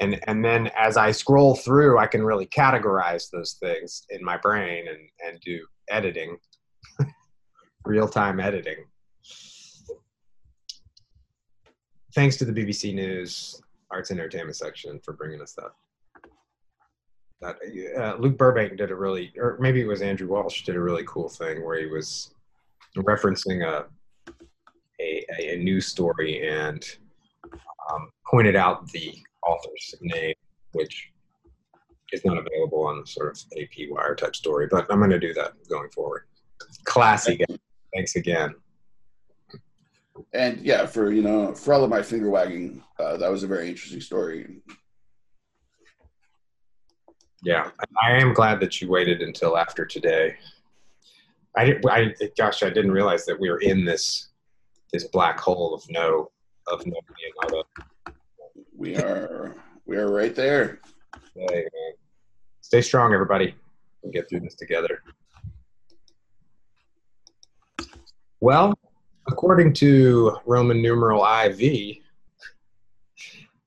[0.00, 4.36] And, and then as I scroll through, I can really categorize those things in my
[4.36, 6.38] brain and, and do editing,
[7.84, 8.84] real time editing
[12.14, 15.70] thanks to the BBC News Arts and Entertainment section for bringing us that.
[17.40, 17.56] That
[17.96, 21.04] uh, Luke Burbank did a really, or maybe it was Andrew Walsh did a really
[21.06, 22.34] cool thing where he was
[22.96, 23.86] referencing a
[25.00, 26.84] a, a news story and
[27.92, 29.16] um, pointed out the
[29.46, 30.34] author's name,
[30.72, 31.12] which
[32.12, 34.66] is not available on sort of AP Wire type story.
[34.68, 36.24] But I'm going to do that going forward.
[36.84, 37.38] Classy.
[37.94, 38.54] Thanks again
[40.32, 43.46] and yeah, for you know, for all of my finger wagging, uh, that was a
[43.46, 44.60] very interesting story.
[47.42, 47.70] Yeah,
[48.02, 50.36] I am glad that you waited until after today.
[51.56, 54.28] I, I gosh, I didn't realize that we were in this
[54.92, 56.30] this black hole of no
[56.66, 56.96] of no
[57.40, 57.68] Leonardo.
[58.76, 59.54] We are
[59.86, 60.80] we are right there.
[61.34, 61.66] Hey,
[62.68, 63.54] Stay strong, everybody.
[64.02, 65.02] We'll get through this together.
[68.40, 68.78] Well,
[69.28, 71.58] according to Roman numeral IV,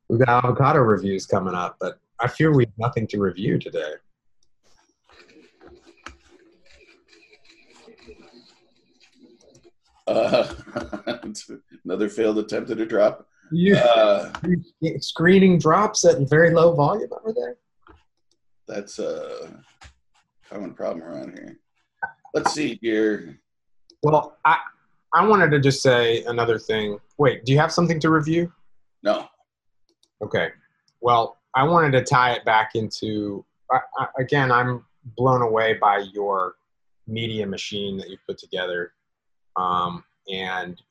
[0.09, 3.93] we've got avocado reviews coming up, but I fear we have nothing to review today.
[10.07, 10.53] Uh,
[11.85, 13.27] another failed attempt at a drop.
[13.51, 14.31] You uh,
[14.99, 17.57] screening drops at very low volume over there.
[18.67, 19.61] That's a
[20.49, 21.59] common problem around here.
[22.33, 23.39] Let's see here.
[24.03, 24.57] Well, I
[25.13, 26.99] I wanted to just say another thing.
[27.17, 28.51] Wait, do you have something to review?
[29.03, 29.27] No.
[30.21, 30.49] Okay.
[31.01, 34.51] Well, I wanted to tie it back into I, I, again.
[34.51, 34.85] I'm
[35.17, 36.55] blown away by your
[37.07, 38.93] media machine that you put together,
[39.55, 40.81] um, and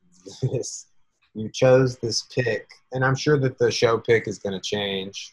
[0.42, 0.87] this.
[1.35, 5.33] You chose this pick, and I'm sure that the show pick is going to change.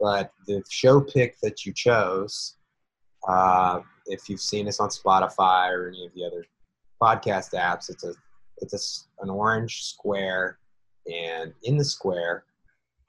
[0.00, 2.56] But the show pick that you chose,
[3.28, 6.46] uh, if you've seen us on Spotify or any of the other
[7.02, 7.90] podcast apps.
[7.90, 8.14] It's a
[8.58, 10.58] it's a, an orange square,
[11.06, 12.44] and in the square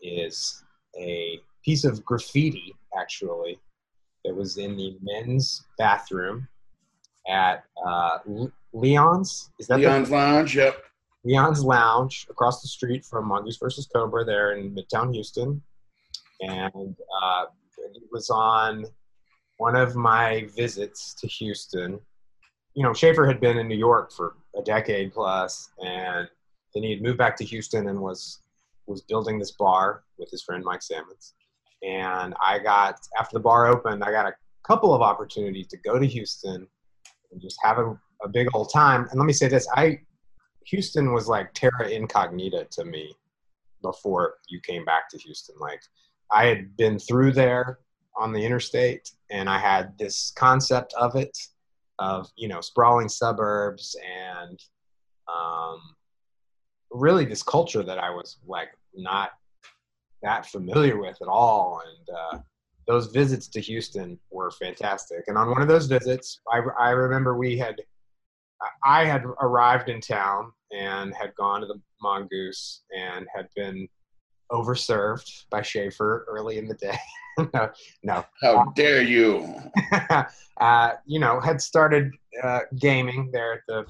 [0.02, 0.63] is
[0.99, 3.60] a piece of graffiti actually
[4.23, 6.47] that was in the men's bathroom
[7.28, 8.19] at uh,
[8.73, 9.52] Leon's.
[9.60, 10.56] Is that Leon's the, Lounge?
[10.56, 10.84] Yep.
[11.23, 15.62] Leon's Lounge across the street from Mongoose versus Cobra there in Midtown Houston,
[16.41, 17.45] and uh,
[17.78, 18.86] it was on
[19.58, 21.99] one of my visits to Houston
[22.80, 26.30] you know, Schaefer had been in New York for a decade plus, and
[26.74, 28.39] then he had moved back to Houston and was
[28.88, 31.34] was building this bar with his friend Mike Sammons.
[31.84, 36.00] And I got after the bar opened, I got a couple of opportunities to go
[36.00, 36.65] to Houston
[37.34, 39.10] and just have a, a big old time.
[39.12, 40.00] And let me say this: I
[40.68, 43.13] Houston was like terra incognita to me
[43.82, 45.56] before you came back to Houston.
[45.60, 45.82] Like
[46.32, 47.80] I had been through there
[48.15, 51.38] on the interstate, and I had this concept of it
[51.99, 53.95] of you know sprawling suburbs
[54.38, 54.59] and
[55.27, 55.79] um,
[56.91, 59.31] really this culture that I was like not
[60.21, 61.81] that familiar with at all.
[61.85, 62.43] And uh,
[62.88, 65.23] those visits to Houston were fantastic.
[65.27, 67.75] And on one of those visits, I, I remember we had
[68.83, 73.88] I had arrived in town and had gone to the Mongoose and had been
[74.51, 76.97] overserved by Schaefer early in the day.
[77.53, 77.69] no,
[78.03, 78.25] no.
[78.41, 79.55] How dare you?
[80.59, 82.12] uh, you know, had started
[82.43, 83.85] uh, gaming there at the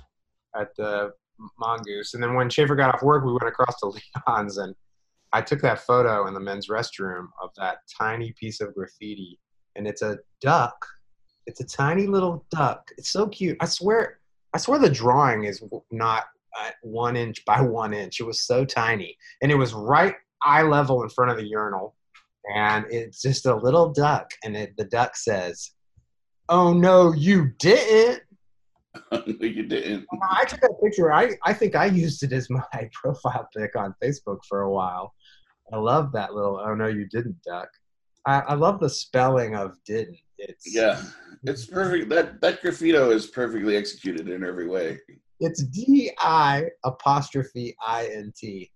[0.59, 1.11] at the
[1.57, 3.87] Mongoose, and then when Schaefer got off work, we went across to
[4.27, 4.75] Leon's, and
[5.31, 9.39] I took that photo in the men's restroom of that tiny piece of graffiti,
[9.75, 10.85] and it's a duck.
[11.45, 12.89] It's a tiny little duck.
[12.97, 13.57] It's so cute.
[13.61, 14.19] I swear,
[14.53, 16.25] I swear the drawing is not
[16.59, 18.19] uh, one inch by one inch.
[18.19, 21.95] It was so tiny, and it was right eye level in front of the urinal
[22.53, 25.71] and it's just a little duck and it, the duck says
[26.49, 28.23] oh no you didn't.
[29.11, 30.07] No you didn't.
[30.31, 31.13] I took that picture.
[31.13, 35.13] I, I think i used it as my profile pic on facebook for a while.
[35.71, 37.69] I love that little oh no you didn't duck.
[38.25, 40.17] I, I love the spelling of didn't.
[40.39, 41.03] It's yeah
[41.43, 44.99] it's perfect that that graffito is perfectly executed in every way.
[45.39, 48.71] It's d-i apostrophe i-n-t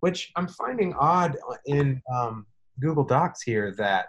[0.00, 2.46] which i'm finding odd in um,
[2.80, 4.08] Google Docs here that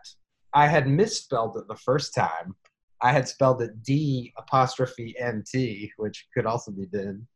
[0.53, 2.55] I had misspelled it the first time,
[3.01, 7.27] I had spelled it D apostrophe N T, which could also be din.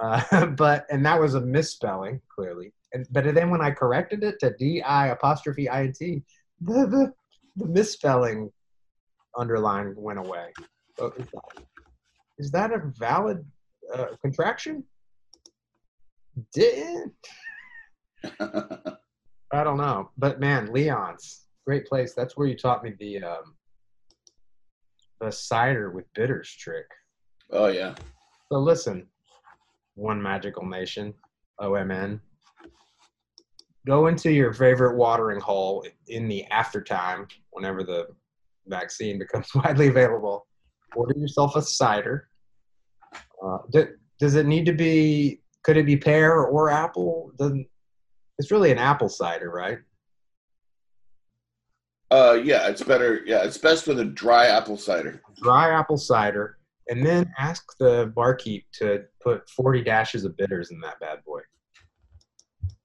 [0.00, 2.72] Uh, but and that was a misspelling clearly.
[2.92, 6.22] And but then when I corrected it to D I apostrophe I N T,
[6.60, 7.12] the, the
[7.56, 8.50] the misspelling
[9.36, 10.52] underline went away.
[10.98, 11.64] So is, that,
[12.38, 13.44] is that a valid
[13.94, 14.84] uh, contraction?
[16.52, 17.10] Did
[19.52, 22.14] I don't know, but man, Leon's great place.
[22.14, 23.54] That's where you taught me the um,
[25.20, 26.86] the cider with bitters trick.
[27.52, 27.94] Oh yeah.
[28.50, 29.06] So listen,
[29.94, 31.14] one magical nation,
[31.60, 32.20] OMN.
[33.86, 38.08] Go into your favorite watering hole in the aftertime, whenever the
[38.66, 40.46] vaccine becomes widely available.
[40.96, 42.28] Order yourself a cider.
[43.42, 45.40] Uh, do, does it need to be?
[45.62, 47.32] Could it be pear or apple?
[47.38, 47.66] Doesn't
[48.40, 49.80] it's really an apple cider, right?
[52.10, 53.20] Uh, yeah, it's better.
[53.26, 55.20] Yeah, it's best with a dry apple cider.
[55.42, 56.56] Dry apple cider,
[56.88, 61.40] and then ask the barkeep to put 40 dashes of bitters in that bad boy.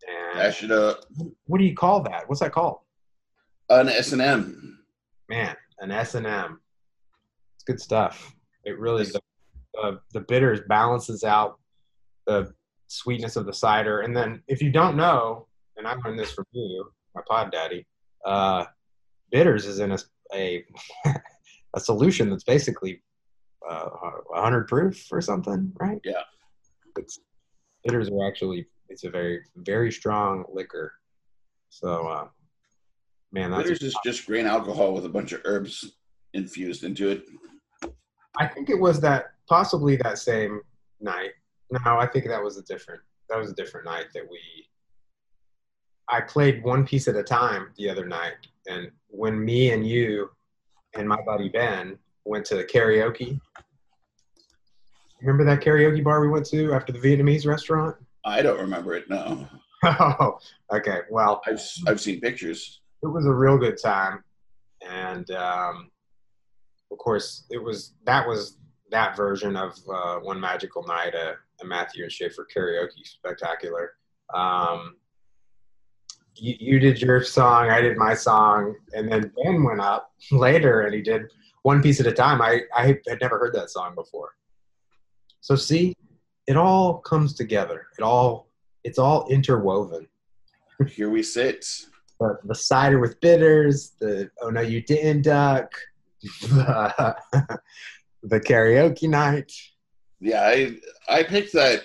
[0.10, 1.06] And Dash it up.
[1.46, 2.28] What do you call that?
[2.28, 2.80] What's that called?
[3.70, 4.84] An S and M.
[5.30, 6.60] Man, an S and M.
[7.56, 8.36] It's good stuff.
[8.66, 9.22] It really the,
[9.82, 11.60] uh, the bitters balances out
[12.28, 12.54] the
[12.88, 16.46] sweetness of the cider, and then if you don't know, and I learned this from
[16.52, 17.86] you, my pod daddy,
[18.26, 18.66] uh,
[19.32, 19.98] bitters is in a
[20.34, 20.66] a,
[21.76, 23.02] a solution that's basically
[23.70, 23.90] uh,
[24.28, 26.00] 100 proof or something, right?
[26.04, 26.22] Yeah.
[26.98, 27.20] It's,
[27.84, 30.94] bitters are actually it's a very very strong liquor.
[31.70, 32.28] So, uh,
[33.32, 35.94] man, that's bitters is just grain alcohol with a bunch of herbs
[36.34, 37.26] infused into it.
[38.38, 40.62] I think it was that possibly that same
[41.00, 41.32] night.
[41.72, 44.40] No, I think that was a different that was a different night that we
[46.10, 48.34] I played one piece at a time the other night,
[48.68, 50.30] and when me and you
[50.94, 53.40] and my buddy Ben went to the karaoke.
[55.22, 57.96] Remember that karaoke bar we went to after the Vietnamese restaurant?
[58.26, 59.10] I don't remember it.
[59.10, 59.48] No.
[59.84, 60.40] oh,
[60.72, 61.00] okay.
[61.10, 62.82] Well, I've I've seen pictures.
[63.04, 64.24] It was a real good time,
[64.88, 65.92] and um,
[66.92, 68.58] of course, it was that was
[68.92, 73.92] that version of uh, One Magical Night, a, a Matthew and Schaefer karaoke spectacular.
[74.34, 74.96] Um,
[76.36, 80.82] you, you did your song, I did my song, and then Ben went up later
[80.82, 81.24] and he did
[81.64, 82.42] one piece at a time.
[82.42, 84.36] I, I had never heard that song before.
[85.42, 85.96] So see,
[86.48, 87.88] it all comes together.
[87.98, 88.50] It all
[88.84, 90.08] it's all interwoven.
[90.88, 91.66] Here we sit.
[92.20, 95.72] The, the cider with bitters, the oh no you didn't duck,
[96.42, 97.16] the,
[98.24, 99.52] the karaoke night.
[100.20, 101.84] Yeah, I I picked that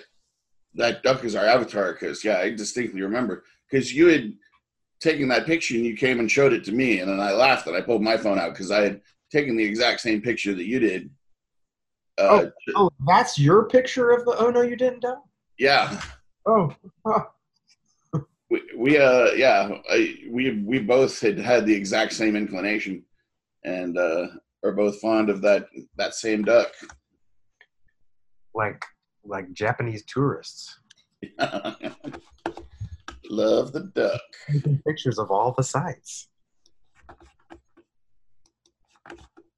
[0.75, 4.33] that duck as our avatar because yeah, I distinctly remember because you had
[4.99, 7.67] taken that picture and you came and showed it to me, and then I laughed
[7.67, 10.65] and I pulled my phone out because I had taken the exact same picture that
[10.65, 11.09] you did.
[12.17, 15.15] Uh, oh, oh, that's your picture of the oh no you didn't die.
[15.57, 16.01] Yeah.
[16.45, 16.75] Oh.
[18.49, 23.03] We, we uh yeah I, we we both had had the exact same inclination,
[23.63, 24.27] and uh,
[24.63, 26.73] are both fond of that that same duck.
[28.53, 28.83] Like
[29.23, 30.79] like Japanese tourists.
[33.29, 34.21] Love the duck.
[34.51, 36.27] Taking pictures of all the sites.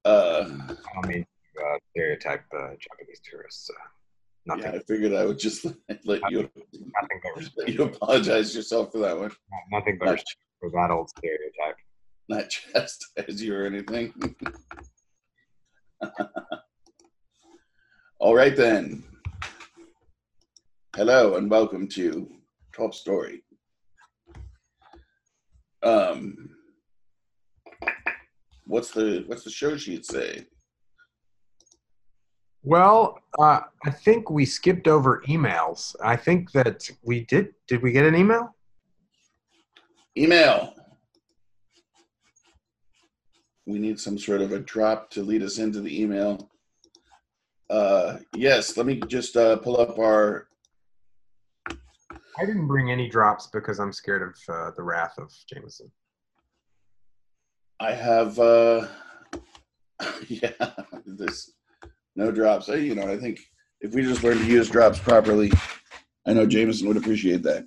[0.04, 0.44] Uh,
[1.02, 1.26] I mean,
[1.58, 3.70] uh, stereotype uh, Japanese tourists.
[3.70, 3.74] Uh,
[4.46, 4.64] nothing.
[4.64, 5.64] Yeah, I figured I would just
[6.04, 9.32] let, you nothing but let you apologize yourself for that one.
[9.72, 10.22] Nothing but
[10.60, 11.76] for that old stereotype.
[12.28, 12.54] Not
[13.28, 14.12] as you or anything.
[18.24, 19.04] All right then.
[20.96, 22.26] Hello and welcome to
[22.74, 23.44] Top Story.
[25.82, 26.48] Um,
[28.66, 30.46] what's the what's the show sheet say?
[32.62, 35.94] Well, uh, I think we skipped over emails.
[36.02, 37.52] I think that we did.
[37.68, 38.56] Did we get an email?
[40.16, 40.72] Email.
[43.66, 46.48] We need some sort of a drop to lead us into the email.
[47.70, 50.48] Uh, yes, let me just uh, pull up our
[52.36, 55.90] I didn't bring any drops because I'm scared of uh, the wrath of Jameson.
[57.78, 58.86] I have, uh,
[60.28, 60.50] yeah,
[61.06, 61.52] this
[62.16, 62.68] no drops.
[62.68, 63.40] I, you know, I think
[63.80, 65.52] if we just learn to use drops properly,
[66.26, 67.66] I know Jameson would appreciate that.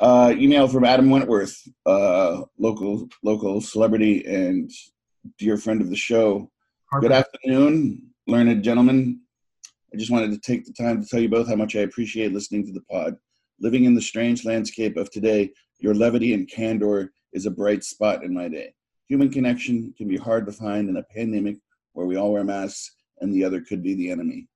[0.00, 1.56] Uh, email from Adam Wentworth,
[1.86, 4.70] uh, local local celebrity and
[5.38, 6.50] dear friend of the show.
[7.00, 9.20] Good afternoon, learned gentlemen.
[9.92, 12.32] I just wanted to take the time to tell you both how much I appreciate
[12.32, 13.16] listening to the pod.
[13.60, 18.24] Living in the strange landscape of today, your levity and candor is a bright spot
[18.24, 18.74] in my day.
[19.08, 21.56] Human connection can be hard to find in a pandemic
[21.92, 24.48] where we all wear masks and the other could be the enemy.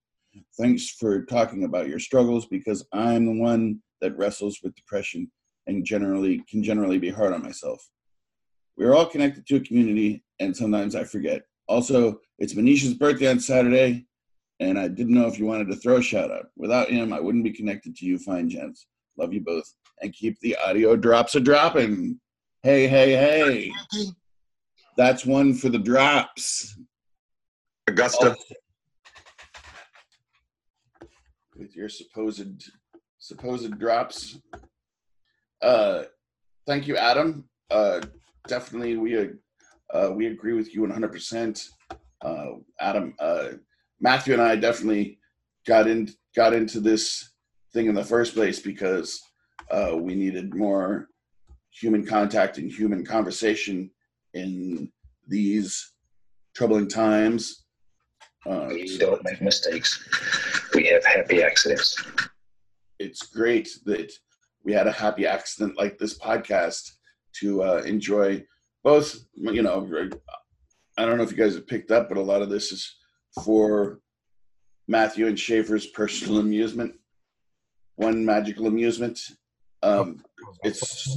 [0.59, 5.31] Thanks for talking about your struggles because I'm the one that wrestles with depression
[5.67, 7.87] and generally can generally be hard on myself.
[8.77, 11.43] We're all connected to a community and sometimes I forget.
[11.69, 14.09] Also, it's Manish's birthday on Saturday
[14.61, 16.47] and I didn't know if you wanted to throw a shout out.
[16.57, 18.87] Without him, I wouldn't be connected to you fine gents.
[19.17, 22.21] Love you both and keep the audio drops a dropping.
[22.63, 23.73] Hey, hey, hey.
[24.97, 26.77] That's one for the drops.
[27.87, 28.37] Augusta.
[28.37, 28.57] Oh.
[31.57, 32.71] With your supposed
[33.19, 34.39] supposed drops.
[35.63, 36.05] Uh
[36.67, 37.49] thank you, Adam.
[37.71, 38.01] Uh
[38.47, 39.31] definitely we
[39.95, 41.69] uh we agree with you 100 percent
[42.23, 43.49] uh Adam uh
[44.01, 45.19] Matthew and I definitely
[45.67, 47.33] got in got into this
[47.73, 49.21] thing in the first place because
[49.71, 51.09] uh, we needed more
[51.71, 53.91] human contact and human conversation
[54.35, 54.91] in
[55.27, 55.93] these
[56.55, 57.65] troubling times.
[58.47, 60.03] Uh, we don't make mistakes.
[60.75, 62.03] We have happy accidents.
[62.99, 64.11] It's great that
[64.65, 66.93] we had a happy accident like this podcast
[67.41, 67.83] to uh,
[68.85, 69.17] both.
[69.35, 69.89] You know,
[70.97, 72.97] I don't know if you guys have picked up, but a lot of this is
[73.45, 74.01] for
[74.89, 76.95] Matthew and Schaefer's personal amusement,
[77.97, 79.21] one magical amusement.
[79.83, 80.23] Um,
[80.65, 81.17] it's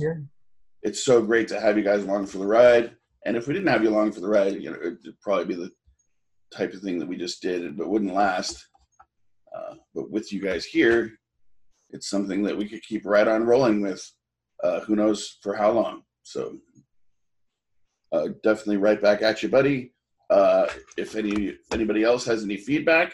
[0.83, 2.95] it's so great to have you guys along for the ride.
[3.25, 5.55] And if we didn't have you along for the ride, you know, it'd probably be
[5.55, 5.71] the
[6.51, 8.67] type of thing that we just did, but wouldn't last.
[9.55, 11.11] Uh, but with you guys here,
[11.91, 14.03] it's something that we could keep right on rolling with.
[14.63, 16.03] Uh, who knows for how long?
[16.23, 16.57] So
[18.11, 19.93] uh, definitely right back at you, buddy.
[20.29, 23.13] Uh, if any if anybody else has any feedback,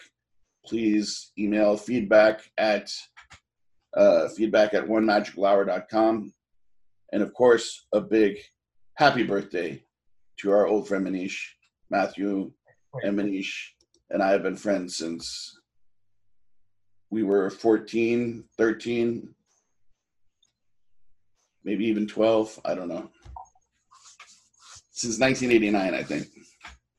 [0.65, 2.91] please email feedback at
[3.95, 6.33] uh, feedback at one hour.com.
[7.13, 8.37] And of course, a big
[8.95, 9.83] happy birthday
[10.39, 11.37] to our old friend Manish,
[11.89, 12.51] Matthew,
[13.03, 13.69] and Manish
[14.09, 15.59] and I have been friends since
[17.09, 19.29] we were 14, 13,
[21.63, 22.59] maybe even 12.
[22.65, 23.09] I don't know.
[24.97, 26.27] Since 1989, I think.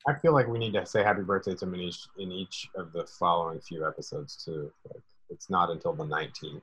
[0.07, 3.05] I feel like we need to say happy birthday to Manish in each of the
[3.05, 4.71] following few episodes too.
[4.87, 6.63] Like it's not until the 19th.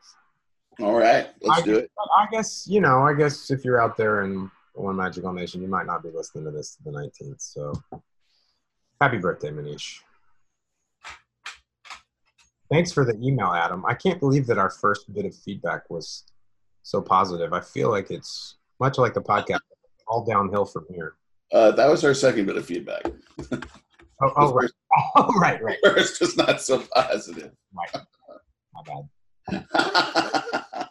[0.80, 1.92] All right, let's I do it.
[2.18, 3.02] I guess you know.
[3.02, 6.46] I guess if you're out there in One Magical Nation, you might not be listening
[6.46, 7.42] to this the 19th.
[7.42, 7.74] So,
[9.02, 10.00] happy birthday, Manish.
[12.72, 13.86] Thanks for the email, Adam.
[13.86, 16.24] I can't believe that our first bit of feedback was
[16.84, 17.52] so positive.
[17.52, 19.60] I feel like it's much like the podcast,
[20.08, 21.16] all downhill from here.
[21.54, 23.04] Uh, that was our second bit of feedback.
[24.22, 24.70] Oh, oh right.
[25.18, 25.78] Oh, right, right.
[25.84, 27.52] First was not so positive.
[27.74, 28.02] Right.
[28.74, 28.82] My
[29.52, 30.88] bad.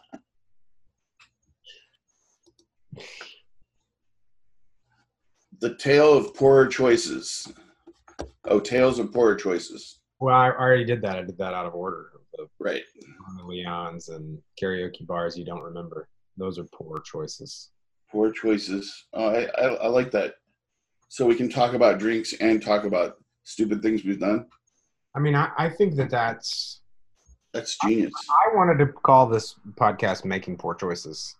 [5.59, 7.51] the tale of poorer choices.
[8.47, 9.99] Oh, tales of poorer choices.
[10.19, 11.17] Well, I already did that.
[11.17, 12.11] I did that out of order.
[12.33, 12.83] The Right.
[13.43, 16.07] Leons and karaoke bars you don't remember.
[16.37, 17.71] Those are poor choices.
[18.11, 19.07] Poor choices.
[19.13, 20.35] Oh, I, I, I like that.
[21.07, 24.47] So we can talk about drinks and talk about stupid things we've done.
[25.15, 26.81] I mean, I, I think that that's.
[27.53, 28.11] That's genius.
[28.29, 31.35] I wanted to call this podcast "Making Poor Choices,"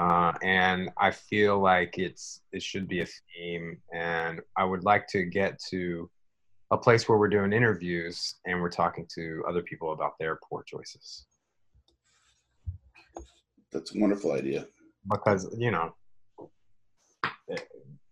[0.00, 3.78] uh, and I feel like it's it should be a theme.
[3.92, 6.08] And I would like to get to
[6.70, 10.62] a place where we're doing interviews and we're talking to other people about their poor
[10.62, 11.26] choices.
[13.72, 14.66] That's a wonderful idea.
[15.10, 15.94] Because you know,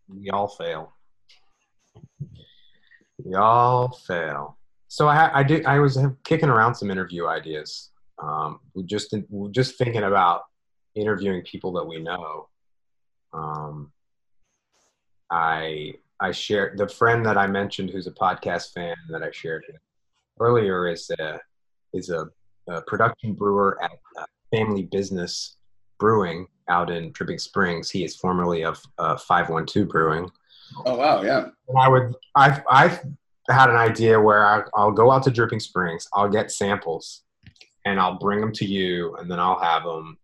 [0.09, 0.94] we all fail.
[3.19, 4.59] We all fail.
[4.89, 5.67] So I, I did.
[5.67, 7.91] I was kicking around some interview ideas.
[8.23, 10.43] Um, we just we just thinking about
[10.95, 12.49] interviewing people that we know.
[13.33, 13.93] Um,
[15.31, 19.65] I I shared the friend that I mentioned who's a podcast fan that I shared
[20.41, 21.41] earlier is a
[21.93, 22.29] is a,
[22.69, 23.91] a production brewer at
[24.53, 25.57] Family Business
[25.99, 27.91] Brewing out in Dripping Springs.
[27.91, 30.31] He is formerly of uh, 512 Brewing.
[30.85, 31.49] Oh wow, yeah.
[31.69, 33.01] And I would I've I've
[33.51, 37.23] had an idea where I, I'll go out to Dripping Springs, I'll get samples,
[37.85, 40.19] and I'll bring them to you, and then I'll have them.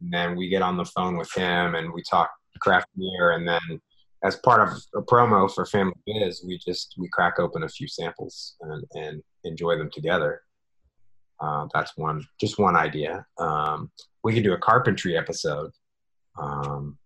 [0.00, 2.30] And then we get on the phone with him and we talk
[2.60, 3.80] craft beer, and then
[4.24, 7.86] as part of a promo for Family Biz, we just we crack open a few
[7.86, 10.42] samples and, and enjoy them together.
[11.40, 13.24] Uh, that's one, just one idea.
[13.38, 13.90] Um,
[14.24, 15.70] we could do a carpentry episode.
[16.38, 16.98] Um,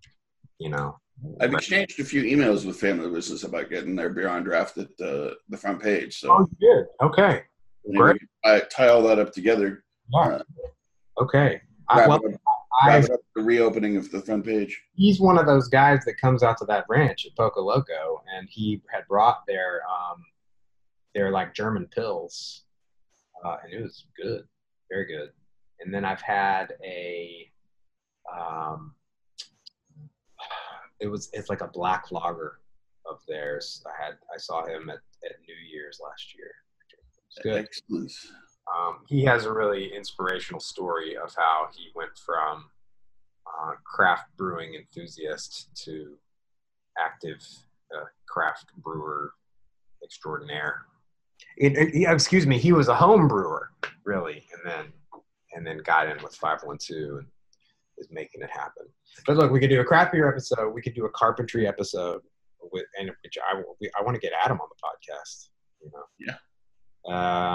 [0.59, 0.99] you know,
[1.41, 4.97] I've exchanged a few emails with Family Business about getting their beer on draft at
[4.97, 6.19] the the front page.
[6.19, 7.43] So oh, you did okay,
[7.85, 9.85] maybe I tie all that up together.
[10.13, 10.21] Yeah.
[10.21, 10.43] Uh,
[11.23, 11.61] okay.
[11.89, 12.41] I, well, it-
[12.83, 14.81] I've, wrap it up the reopening of the front page.
[14.95, 18.49] he's one of those guys that comes out to that ranch at Poco Loco, and
[18.51, 20.25] he had brought their um,
[21.15, 22.61] their like German pils,
[23.45, 24.45] uh, and it was good,
[24.91, 25.31] very good.
[25.81, 27.51] And then I've had a,
[28.33, 28.95] um,
[31.01, 32.61] it was it's like a black lager
[33.07, 33.83] of theirs.
[33.87, 36.51] I had I saw him at, at New Year's last year.
[37.43, 37.65] Good.
[37.65, 38.13] Excellent.
[38.77, 42.65] Um, he has a really inspirational story of how he went from
[43.47, 46.17] uh, craft brewing enthusiast to
[46.99, 47.39] active
[47.97, 49.33] uh, craft brewer
[50.05, 50.83] extraordinaire.
[51.57, 53.71] It, it- yeah, excuse me, he was a home brewer,
[54.05, 54.93] really, and then
[55.53, 57.27] and then got in with 512 and
[58.01, 58.87] is making it happen.
[59.27, 60.73] But look, we could do a craft beer episode.
[60.73, 62.23] We could do a carpentry episode
[62.73, 65.49] with, and which I we, I want to get Adam on the podcast.
[65.83, 66.03] You know.
[66.27, 66.37] Yeah.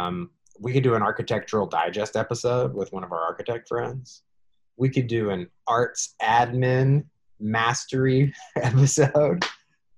[0.06, 4.24] Um, we could do an architectural digest episode with one of our architect friends.
[4.78, 7.06] We could do an arts admin
[7.40, 9.44] mastery episode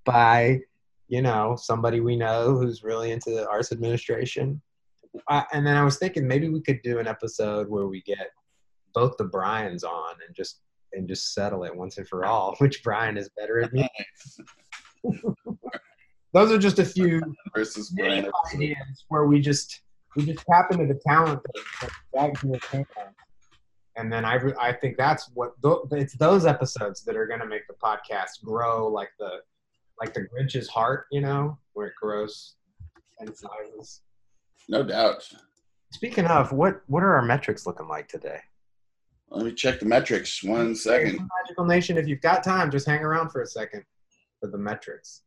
[0.06, 0.60] by,
[1.08, 4.62] you know, somebody we know who's really into arts administration.
[5.30, 8.32] Uh, and then I was thinking maybe we could do an episode where we get
[8.94, 10.62] both the Brian's on and just
[10.94, 12.56] and just settle it once and for all.
[12.60, 13.88] Which Brian is better at me?
[16.34, 17.22] Those are just a few
[17.56, 18.30] Versus Brian.
[18.54, 19.82] ideas where we just
[20.16, 21.42] we just tap into the talent
[21.82, 23.14] that that here came from.
[23.96, 27.48] And then I I think that's what th- it's those episodes that are going to
[27.48, 29.40] make the podcast grow like the
[30.00, 32.56] like the Grinch's heart, you know, where it grows
[33.20, 34.02] and sizes.
[34.70, 35.28] No doubt.
[35.94, 38.40] Speaking of, what what are our metrics looking like today?
[39.30, 40.44] Let me check the metrics.
[40.44, 41.20] One second.
[41.46, 43.84] Magical Nation, if you've got time, just hang around for a second
[44.40, 45.24] for the metrics.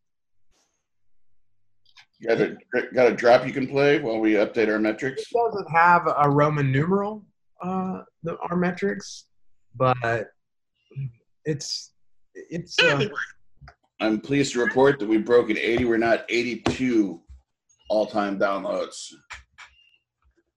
[2.18, 2.56] You got a
[2.94, 5.22] got a drop you can play while we update our metrics.
[5.22, 7.24] It doesn't have a Roman numeral,
[7.62, 9.26] uh, the, our metrics,
[9.74, 9.96] but
[11.44, 11.92] it's
[12.34, 12.78] it's.
[12.78, 13.08] Uh,
[14.00, 15.84] I'm pleased to report that we broke at 80.
[15.84, 17.20] We're not 82
[17.90, 19.12] all-time downloads.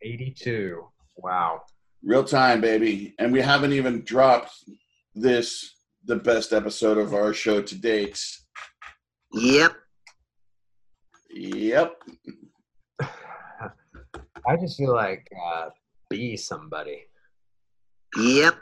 [0.02, 0.82] 82.
[1.18, 1.62] Wow.
[2.04, 3.16] Real time, baby.
[3.18, 4.52] And we haven't even dropped
[5.16, 8.20] this, the best episode of our show to date.
[9.32, 9.74] Yep.
[11.32, 11.94] Yep.
[13.02, 15.70] I just feel like uh,
[16.10, 17.04] be somebody.
[18.18, 18.56] Yep.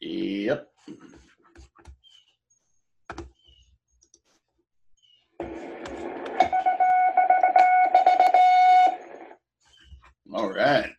[0.00, 0.73] Yep.
[10.34, 10.90] All right.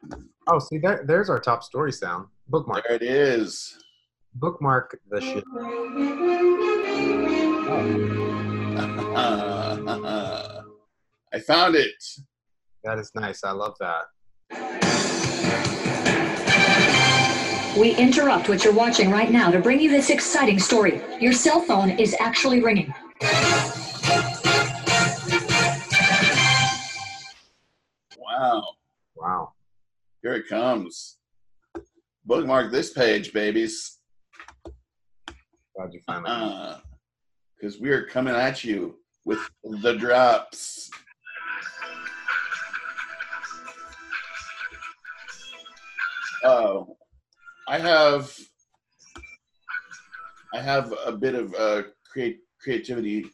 [0.47, 2.27] Oh, see, there, there's our top story sound.
[2.47, 2.85] Bookmark.
[2.87, 3.77] There it is.
[4.35, 5.43] Bookmark the shit.
[11.33, 12.01] I found it.
[12.85, 13.43] That is nice.
[13.43, 14.05] I love that.
[17.77, 21.01] We interrupt what you're watching right now to bring you this exciting story.
[21.19, 22.93] Your cell phone is actually ringing.
[28.17, 28.74] Wow.
[29.25, 29.53] Wow.
[30.21, 31.17] Here it comes.
[32.25, 33.97] Bookmark this page, babies.
[35.75, 36.81] Glad you found that.
[37.57, 40.91] Because we are coming at you with the drops.
[46.43, 46.95] Oh,
[47.67, 48.31] I have,
[50.53, 53.25] I have a bit of uh, create creativity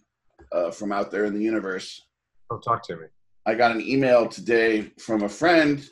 [0.53, 2.01] uh, from out there in the universe.
[2.49, 3.07] Oh, talk to me.
[3.45, 5.87] I got an email today from a friend.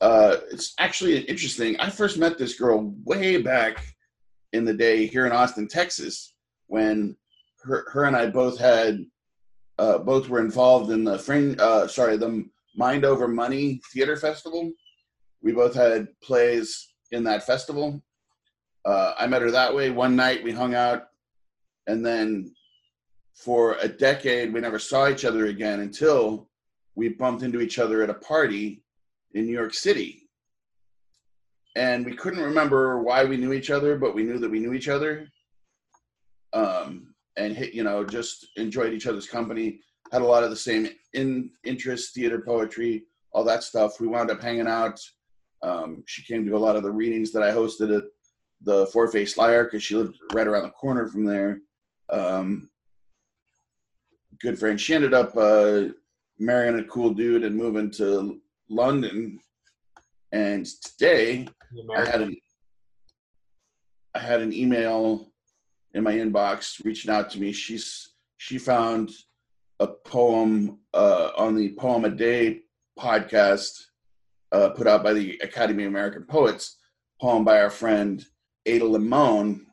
[0.00, 1.78] Uh, it's actually interesting.
[1.78, 3.84] I first met this girl way back
[4.54, 6.34] in the day here in Austin, Texas,
[6.66, 7.14] when
[7.62, 9.04] her, her and I both had
[9.78, 11.58] uh, both were involved in the fringe.
[11.58, 14.72] Uh, sorry, the Mind Over Money Theater Festival.
[15.42, 18.02] We both had plays in that festival.
[18.84, 19.90] Uh, I met her that way.
[19.90, 21.08] One night we hung out,
[21.86, 22.52] and then
[23.34, 26.47] for a decade we never saw each other again until
[26.98, 28.82] we bumped into each other at a party
[29.34, 30.28] in New York City.
[31.76, 34.72] And we couldn't remember why we knew each other, but we knew that we knew
[34.72, 35.28] each other.
[36.52, 39.78] Um, and hit, you know, just enjoyed each other's company.
[40.10, 44.00] Had a lot of the same in interest, theater, poetry, all that stuff.
[44.00, 44.98] We wound up hanging out.
[45.62, 48.04] Um, she came to a lot of the readings that I hosted at
[48.62, 51.60] the Four Faced Liar because she lived right around the corner from there.
[52.10, 52.70] Um,
[54.40, 54.80] good friend.
[54.80, 55.90] She ended up uh,
[56.38, 59.38] marrying a cool dude and moving to London.
[60.32, 61.48] And today
[61.96, 62.36] I had an
[64.14, 65.30] I had an email
[65.94, 67.52] in my inbox reaching out to me.
[67.52, 69.10] She's she found
[69.80, 72.60] a poem uh, on the poem a day
[72.98, 73.84] podcast
[74.52, 76.78] uh, put out by the Academy of American Poets,
[77.20, 78.24] poem by our friend
[78.66, 79.66] Ada Limon.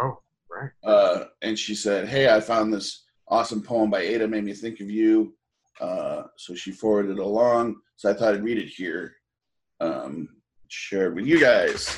[0.00, 0.18] Oh,
[0.50, 0.70] right.
[0.84, 4.80] Uh, and she said, Hey, I found this awesome poem by Ada, made me think
[4.80, 5.34] of you.
[5.80, 7.76] Uh, so she forwarded along.
[7.96, 9.14] So I thought I'd read it here,
[9.80, 10.28] um,
[10.68, 11.94] share it with you guys.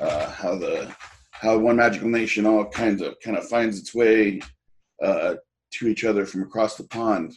[0.00, 0.94] Uh, how the
[1.32, 4.40] how one magical nation all kinds of kind of finds its way
[5.02, 5.34] uh,
[5.72, 7.34] to each other from across the pond.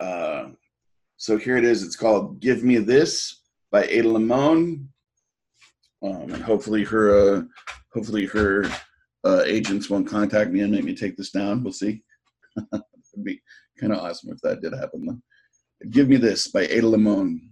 [0.00, 0.48] Uh,
[1.16, 1.82] so here it is.
[1.82, 4.88] It's called "Give Me This" by Ada Limon,
[6.02, 7.42] um, and hopefully her uh,
[7.92, 8.70] hopefully her
[9.24, 11.62] uh, agents won't contact me and make me take this down.
[11.62, 12.02] We'll see.
[13.78, 15.06] kind of awesome if that did happen.
[15.06, 15.88] Though.
[15.90, 17.50] Give Me This by Ada Limon.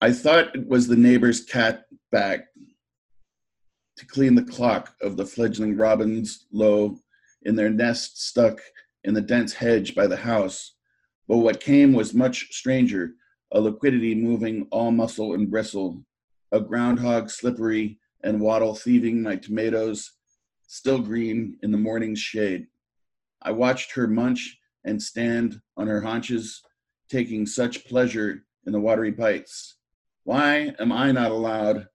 [0.00, 2.46] I thought it was the neighbor's cat back
[3.96, 6.98] to clean the clock of the fledgling robins low
[7.42, 8.60] in their nest stuck
[9.04, 10.74] in the dense hedge by the house.
[11.28, 13.12] But what came was much stranger
[13.52, 16.04] a liquidity moving all muscle and bristle,
[16.50, 20.12] a groundhog slippery and waddle thieving my tomatoes,
[20.66, 22.66] still green in the morning's shade.
[23.42, 26.62] I watched her munch and stand on her haunches,
[27.10, 29.76] taking such pleasure in the watery bites.
[30.24, 31.88] Why am I not allowed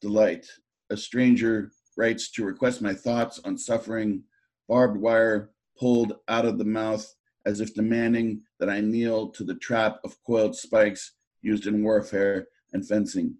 [0.00, 0.46] delight?
[0.90, 4.24] A stranger writes to request my thoughts on suffering,
[4.68, 7.06] barbed wire pulled out of the mouth
[7.46, 11.12] as if demanding that I kneel to the trap of coiled spikes
[11.42, 13.36] used in warfare and fencing.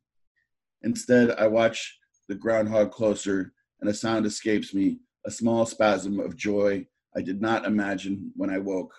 [0.83, 6.37] Instead, I watch the groundhog closer, and a sound escapes me, a small spasm of
[6.37, 6.87] joy
[7.17, 8.93] I did not imagine when I woke.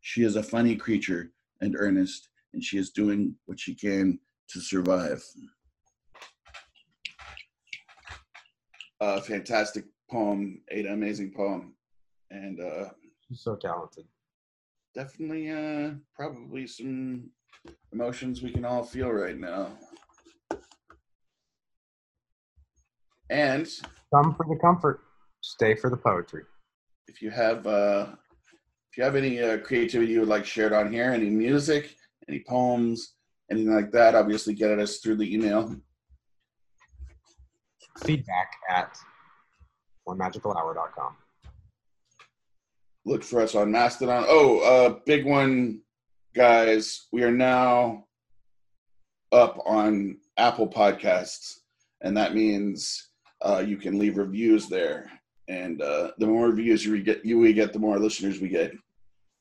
[0.00, 4.60] She is a funny creature and earnest, and she is doing what she can to
[4.60, 5.22] survive.
[9.00, 11.74] A fantastic poem, Ada, amazing poem,
[12.30, 12.90] and uh,
[13.28, 14.04] She's so talented.
[14.94, 17.30] definitely uh, probably some
[17.92, 19.68] emotions we can all feel right now.
[23.28, 23.68] And
[24.12, 25.00] Come for the comfort,
[25.40, 26.42] stay for the poetry.
[27.10, 28.06] If you have uh,
[28.90, 31.94] if you have any uh, creativity you would like shared on here, any music,
[32.28, 33.14] any poems,
[33.50, 35.74] anything like that, obviously get at us through the email.
[38.04, 38.96] Feedback at
[40.08, 41.16] onemagicalhour.com.
[43.04, 44.24] look for us on Mastodon.
[44.28, 45.80] Oh, uh, big one,
[46.34, 47.08] guys.
[47.12, 48.06] We are now
[49.32, 51.58] up on Apple Podcasts,
[52.02, 53.10] and that means
[53.42, 55.10] uh, you can leave reviews there.
[55.50, 58.72] And uh, the more reviews get, we get, the more listeners we get.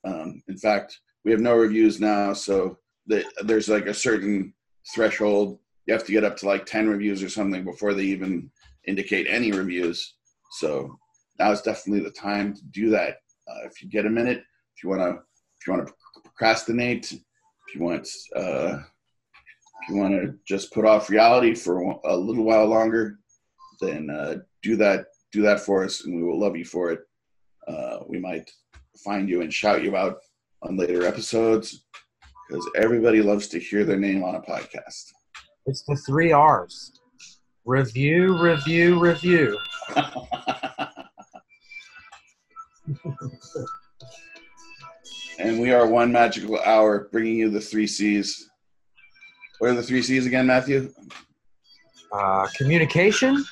[0.04, 4.52] Um, in fact, we have no reviews now, so the, there's like a certain
[4.96, 5.60] threshold.
[5.86, 8.50] You have to get up to like ten reviews or something before they even
[8.88, 10.16] indicate any reviews.
[10.54, 10.98] So
[11.38, 13.18] now is definitely the time to do that.
[13.48, 14.42] Uh, if you get a minute,
[14.76, 15.22] if you want to,
[15.60, 15.94] if you want to
[16.24, 18.80] procrastinate, if you want, uh,
[19.82, 23.20] if you want to just put off reality for a little while longer,
[23.80, 25.06] then uh, do that.
[25.32, 27.02] Do that for us, and we will love you for it.
[27.68, 28.50] Uh, we might
[29.04, 30.18] find you and shout you out
[30.64, 31.86] on later episodes
[32.50, 35.12] because everybody loves to hear their name on a podcast.
[35.66, 37.00] It's the three R's
[37.66, 39.56] review, review, review.
[45.40, 48.50] and we are one magical hour bringing you the three C's.
[49.60, 50.92] What are the three C's again, Matthew?
[52.12, 53.46] Uh, communication,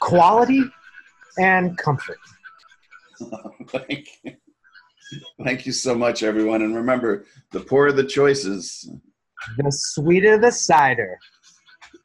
[0.00, 0.64] quality,
[1.38, 2.18] and comfort.
[3.68, 4.36] Thank you.
[5.44, 6.62] Thank you so much, everyone.
[6.62, 8.90] And remember, the poorer the choices.
[9.56, 11.18] The sweeter the cider.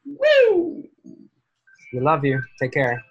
[0.06, 0.84] Woo!
[1.92, 2.42] We love you.
[2.60, 3.02] Take care.